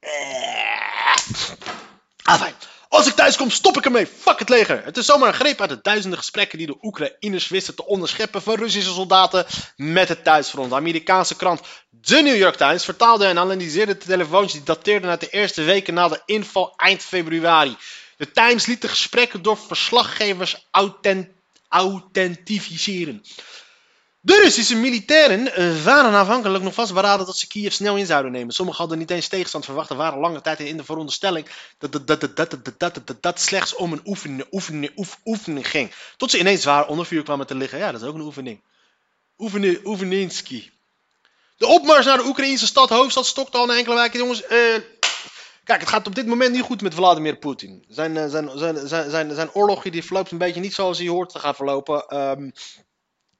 Ah. 2.23 2.47
Als 2.95 3.08
ik 3.08 3.13
thuis 3.13 3.36
kom, 3.36 3.49
stop 3.49 3.78
ik 3.78 3.86
ermee. 3.86 4.08
Fuck 4.08 4.39
het 4.39 4.49
leger. 4.49 4.82
Het 4.84 4.97
is 4.97 5.06
zomaar 5.06 5.28
een 5.28 5.34
greep 5.34 5.62
uit 5.62 5.69
de 5.69 5.80
duizenden 5.82 6.19
gesprekken 6.19 6.58
die 6.58 6.67
de 6.67 6.78
Oekraïners 6.82 7.47
wisten 7.47 7.75
te 7.75 7.86
onderscheppen 7.86 8.41
van 8.41 8.56
Russische 8.56 8.93
soldaten 8.93 9.45
met 9.75 10.08
het 10.08 10.23
thuisfront. 10.23 10.69
De 10.69 10.75
Amerikaanse 10.75 11.36
krant 11.36 11.62
The 12.01 12.21
New 12.21 12.38
York 12.38 12.56
Times 12.56 12.86
vertaalde 12.86 13.25
en 13.25 13.39
analyseerde 13.39 13.97
de 13.97 14.06
telefoontjes 14.06 14.51
die 14.51 14.63
dateerden 14.63 15.10
uit 15.10 15.19
de 15.19 15.30
eerste 15.30 15.62
weken 15.62 15.93
na 15.93 16.08
de 16.08 16.21
inval 16.25 16.73
eind 16.75 17.01
februari. 17.01 17.78
De 18.17 18.32
Times 18.32 18.65
liet 18.65 18.82
de 18.82 18.88
gesprekken 18.88 19.41
door 19.41 19.58
verslaggevers 19.58 20.67
authent 20.71 21.28
authentificeren. 21.69 23.23
De 24.25 24.39
Russische 24.43 24.75
militairen 24.75 25.43
waren 25.83 26.11
aanvankelijk 26.11 26.63
nog 26.63 26.73
vastberaden 26.73 27.25
dat 27.25 27.38
ze 27.38 27.47
Kiev 27.47 27.73
snel 27.73 27.97
in 27.97 28.05
zouden 28.05 28.31
nemen. 28.31 28.53
Sommigen 28.53 28.79
hadden 28.79 28.97
niet 28.97 29.11
eens 29.11 29.27
tegenstand 29.27 29.65
verwacht 29.65 29.89
en 29.89 29.95
waren 29.95 30.19
lange 30.19 30.41
tijd 30.41 30.59
in 30.59 30.77
de 30.77 30.83
veronderstelling 30.83 31.47
dat 31.77 31.91
dat, 31.91 32.07
dat, 32.07 32.21
dat, 32.21 32.35
dat, 32.35 32.57
dat, 32.77 33.01
dat, 33.05 33.17
dat 33.21 33.39
slechts 33.39 33.75
om 33.75 33.91
een 33.91 34.01
oefening, 34.05 34.47
oefening, 34.51 34.91
oef, 34.95 35.19
oefening 35.25 35.69
ging. 35.69 35.91
Tot 36.17 36.31
ze 36.31 36.39
ineens 36.39 36.61
zwaar 36.61 36.88
onder 36.88 37.05
vuur 37.05 37.23
kwamen 37.23 37.47
te 37.47 37.55
liggen. 37.55 37.79
Ja, 37.79 37.91
dat 37.91 38.01
is 38.01 38.07
ook 38.07 38.15
een 38.15 38.21
oefening. 38.21 38.61
Oefening, 39.38 39.85
oefeninski. 39.85 40.71
De 41.57 41.67
opmars 41.67 42.05
naar 42.05 42.17
de 42.17 42.25
Oekraïnse 42.25 42.67
stad, 42.67 42.89
hoofdstad, 42.89 43.25
stokte 43.25 43.57
al 43.57 43.65
na 43.65 43.77
enkele 43.77 43.95
weken. 43.95 44.19
Jongens, 44.19 44.41
uh, 44.41 44.49
kijk, 45.63 45.79
het 45.79 45.89
gaat 45.89 46.07
op 46.07 46.15
dit 46.15 46.25
moment 46.25 46.51
niet 46.51 46.61
goed 46.61 46.81
met 46.81 46.93
Vladimir 46.93 47.35
Poetin. 47.35 47.85
Zijn, 47.88 48.29
zijn, 48.29 48.49
zijn, 48.55 48.88
zijn, 48.88 49.09
zijn, 49.09 49.35
zijn 49.35 49.53
oorlogje 49.53 49.91
die 49.91 50.03
verloopt 50.03 50.31
een 50.31 50.38
beetje 50.38 50.61
niet 50.61 50.73
zoals 50.73 50.97
hij 50.97 51.07
hoort 51.07 51.29
te 51.29 51.39
gaan 51.39 51.55
verlopen. 51.55 52.17
Um, 52.17 52.53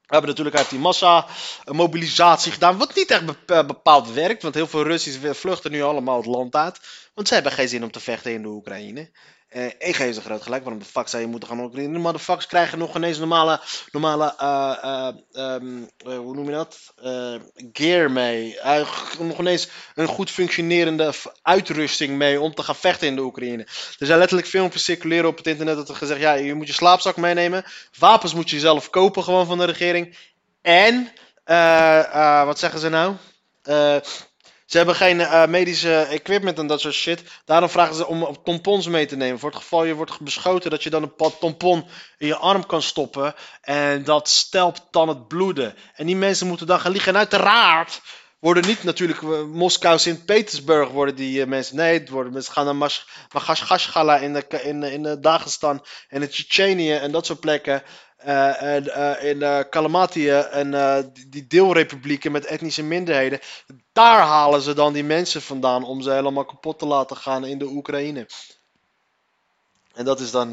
we 0.06 0.12
hebben 0.12 0.30
natuurlijk 0.30 0.56
uit 0.56 0.70
die 0.70 0.78
massa-mobilisatie 0.78 2.52
gedaan, 2.52 2.78
wat 2.78 2.94
niet 2.94 3.10
echt 3.10 3.46
bepaald 3.66 4.12
werkt, 4.12 4.42
want 4.42 4.54
heel 4.54 4.66
veel 4.66 4.82
Russiërs 4.82 5.38
vluchten 5.38 5.70
nu 5.70 5.82
allemaal 5.82 6.16
het 6.16 6.26
land 6.26 6.54
uit, 6.54 6.80
want 7.14 7.28
ze 7.28 7.34
hebben 7.34 7.52
geen 7.52 7.68
zin 7.68 7.82
om 7.82 7.90
te 7.90 8.00
vechten 8.00 8.32
in 8.32 8.42
de 8.42 8.48
Oekraïne. 8.48 9.10
Uh, 9.50 9.66
ik 9.66 9.96
geef 9.96 10.14
ze 10.14 10.20
groot 10.20 10.42
gelijk, 10.42 10.62
waarom 10.62 10.82
de 10.82 10.88
fuck 10.88 11.08
zou 11.08 11.22
je 11.22 11.28
moeten 11.28 11.48
gaan 11.48 11.60
Oekraïne? 11.60 11.98
Maar 11.98 12.12
de 12.12 12.18
fucks 12.18 12.46
krijgen 12.46 12.78
nog 12.78 12.96
ineens 12.96 13.18
normale, 13.18 13.60
normale 13.92 14.34
uh, 14.40 15.08
uh, 15.32 15.54
um, 15.54 15.88
hoe 16.04 16.34
noem 16.34 16.44
je 16.44 16.52
dat? 16.52 16.94
gear 17.72 18.10
mee. 18.10 18.58
nog 19.18 19.38
ineens 19.38 19.68
een 19.94 20.06
goed 20.06 20.30
functionerende 20.30 21.12
uitrusting 21.42 22.16
mee 22.16 22.40
om 22.40 22.54
te 22.54 22.62
gaan 22.62 22.76
vechten 22.76 23.06
in 23.06 23.16
de 23.16 23.22
Oekraïne. 23.22 23.62
Er 23.98 24.06
zijn 24.06 24.18
letterlijk 24.18 24.48
filmpjes 24.48 24.84
circuleren 24.84 25.28
op 25.28 25.36
het 25.36 25.46
internet 25.46 25.76
dat 25.76 25.88
er 25.88 25.96
gezegd, 25.96 26.20
ja, 26.20 26.32
je 26.32 26.54
moet 26.54 26.66
je 26.66 26.72
slaapzak 26.72 27.16
meenemen. 27.16 27.64
Wapens 27.98 28.34
moet 28.34 28.50
je 28.50 28.58
zelf 28.58 28.90
kopen 28.90 29.22
gewoon 29.24 29.46
van 29.46 29.58
de 29.58 29.64
regering. 29.64 30.16
En, 30.62 31.12
wat 32.46 32.58
zeggen 32.58 32.80
ze 32.80 32.88
nou? 32.88 33.14
Ze 34.66 34.76
hebben 34.76 34.94
geen 34.94 35.20
uh, 35.20 35.46
medische 35.46 35.94
equipment 35.94 36.58
en 36.58 36.66
dat 36.66 36.80
soort 36.80 36.94
shit. 36.94 37.22
Daarom 37.44 37.68
vragen 37.68 37.94
ze 37.94 38.06
om 38.06 38.36
tampons 38.44 38.88
mee 38.88 39.06
te 39.06 39.16
nemen. 39.16 39.38
Voor 39.38 39.50
het 39.50 39.58
geval 39.58 39.84
je 39.84 39.94
wordt 39.94 40.20
beschoten, 40.20 40.70
dat 40.70 40.82
je 40.82 40.90
dan 40.90 41.02
een 41.02 41.32
tampon 41.38 41.86
in 42.18 42.26
je 42.26 42.36
arm 42.36 42.66
kan 42.66 42.82
stoppen. 42.82 43.34
En 43.60 44.04
dat 44.04 44.28
stelpt 44.28 44.82
dan 44.90 45.08
het 45.08 45.28
bloeden. 45.28 45.74
En 45.94 46.06
die 46.06 46.16
mensen 46.16 46.46
moeten 46.46 46.66
dan 46.66 46.80
gaan 46.80 46.92
liggen. 46.92 47.12
En 47.12 47.18
uiteraard 47.18 48.00
worden 48.38 48.66
niet 48.66 48.82
natuurlijk 48.82 49.22
eh, 49.22 49.42
Moskou, 49.42 49.98
Sint-Petersburg 49.98 50.88
worden 50.88 51.14
die 51.14 51.40
eh, 51.40 51.46
mensen. 51.46 51.76
Nee, 51.76 51.98
het 51.98 52.08
worden, 52.08 52.32
mensen 52.32 52.52
gaan 52.52 52.64
naar 52.64 52.76
Mas- 52.76 53.06
in, 54.22 54.32
de, 54.32 54.62
in, 54.62 54.82
in 54.82 55.20
Dagestan 55.20 55.84
en 56.08 56.22
in 56.22 56.28
Tsjetsjenië 56.28 56.92
en 56.92 57.12
dat 57.12 57.26
soort 57.26 57.40
plekken. 57.40 57.82
Eh, 58.26 58.62
en 58.62 58.94
eh, 58.94 59.30
in 59.30 59.42
eh 59.42 59.60
Kalmatië 59.70 60.30
en 60.30 60.70
die, 61.26 61.46
deelrepublieken 61.46 62.32
met 62.32 62.44
etnische 62.44 62.82
minderheden. 62.82 63.40
Daar 63.92 64.20
halen 64.20 64.62
ze 64.62 64.74
dan 64.74 64.92
die 64.92 65.04
mensen 65.04 65.42
vandaan 65.42 65.84
om 65.84 66.02
ze 66.02 66.10
helemaal 66.10 66.44
kapot 66.44 66.78
te 66.78 66.86
laten 66.86 67.16
gaan 67.16 67.44
in 67.44 67.58
de 67.58 67.64
Oekraïne. 67.64 68.26
En 69.94 70.04
dat 70.04 70.20
is 70.20 70.30
dan. 70.30 70.52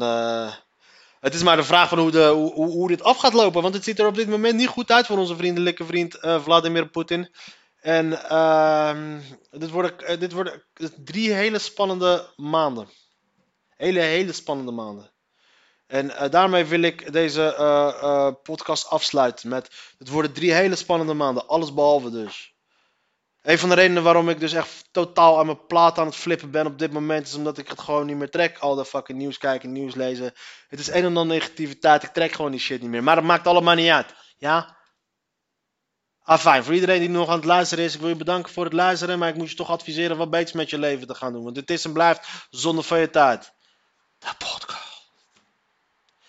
het 1.20 1.34
is 1.34 1.42
maar 1.42 1.56
de 1.56 1.64
vraag 1.64 1.88
van 1.88 1.98
hoe, 1.98 2.10
de, 2.10 2.26
hoe, 2.26 2.52
hoe, 2.52 2.88
dit 2.88 3.02
af 3.02 3.18
gaat 3.18 3.32
lopen. 3.32 3.62
Want 3.62 3.74
het 3.74 3.84
ziet 3.84 3.98
er 3.98 4.06
op 4.06 4.14
dit 4.14 4.28
moment 4.28 4.54
niet 4.54 4.68
goed 4.68 4.90
uit 4.90 5.06
voor 5.06 5.18
onze 5.18 5.36
vriendelijke 5.36 5.84
vriend 5.84 6.18
Vladimir 6.20 6.88
Poetin. 6.88 7.34
En 7.80 8.28
ehm, 8.28 9.20
dit, 9.50 9.70
dit 10.20 10.32
worden 10.32 10.62
drie 11.04 11.32
hele 11.32 11.58
spannende 11.58 12.32
maanden. 12.36 12.88
Hele, 13.76 14.00
hele 14.00 14.32
spannende 14.32 14.72
maanden. 14.72 15.13
En 15.94 16.16
eh, 16.16 16.30
daarmee 16.30 16.64
wil 16.64 16.82
ik 16.82 17.12
deze 17.12 17.54
eh, 17.54 17.88
eh, 18.02 18.34
podcast 18.42 18.88
afsluiten 18.88 19.48
met... 19.48 19.70
Het 19.98 20.08
worden 20.08 20.32
drie 20.32 20.52
hele 20.52 20.76
spannende 20.76 21.14
maanden. 21.14 21.48
Alles 21.48 21.74
behalve 21.74 22.10
dus. 22.10 22.54
Een 23.42 23.58
van 23.58 23.68
de 23.68 23.74
redenen 23.74 24.02
waarom 24.02 24.28
ik 24.28 24.40
dus 24.40 24.52
echt 24.52 24.88
totaal 24.90 25.38
aan 25.38 25.46
mijn 25.46 25.66
plaat 25.66 25.98
aan 25.98 26.06
het 26.06 26.16
flippen 26.16 26.50
ben 26.50 26.66
op 26.66 26.78
dit 26.78 26.92
moment... 26.92 27.26
is 27.26 27.34
omdat 27.34 27.58
ik 27.58 27.68
het 27.68 27.80
gewoon 27.80 28.06
niet 28.06 28.16
meer 28.16 28.30
trek. 28.30 28.58
Al 28.58 28.76
dat 28.76 28.88
fucking 28.88 29.18
nieuws 29.18 29.38
kijken, 29.38 29.72
nieuws 29.72 29.94
lezen. 29.94 30.32
Het 30.68 30.80
is 30.80 30.88
een 30.88 30.94
en 30.94 31.04
ander 31.04 31.26
negativiteit. 31.26 32.02
Ik 32.02 32.12
trek 32.12 32.32
gewoon 32.32 32.50
die 32.50 32.60
shit 32.60 32.80
niet 32.80 32.90
meer. 32.90 33.02
Maar 33.02 33.14
dat 33.14 33.24
maakt 33.24 33.46
allemaal 33.46 33.74
niet 33.74 33.90
uit. 33.90 34.14
Ja? 34.36 34.76
Ah, 36.22 36.38
fijn. 36.38 36.64
Voor 36.64 36.74
iedereen 36.74 37.00
die 37.00 37.08
nog 37.08 37.28
aan 37.28 37.36
het 37.36 37.44
luisteren 37.44 37.84
is, 37.84 37.94
ik 37.94 38.00
wil 38.00 38.08
je 38.08 38.16
bedanken 38.16 38.52
voor 38.52 38.64
het 38.64 38.72
luisteren. 38.72 39.18
Maar 39.18 39.28
ik 39.28 39.36
moet 39.36 39.50
je 39.50 39.56
toch 39.56 39.70
adviseren 39.70 40.16
wat 40.16 40.30
beters 40.30 40.52
met 40.52 40.70
je 40.70 40.78
leven 40.78 41.06
te 41.06 41.14
gaan 41.14 41.32
doen. 41.32 41.44
Want 41.44 41.56
het 41.56 41.70
is 41.70 41.84
en 41.84 41.92
blijft 41.92 42.28
zonde 42.50 42.82
van 42.82 43.10
tijd. 43.10 43.52
De 44.18 44.34
podcast. 44.38 44.93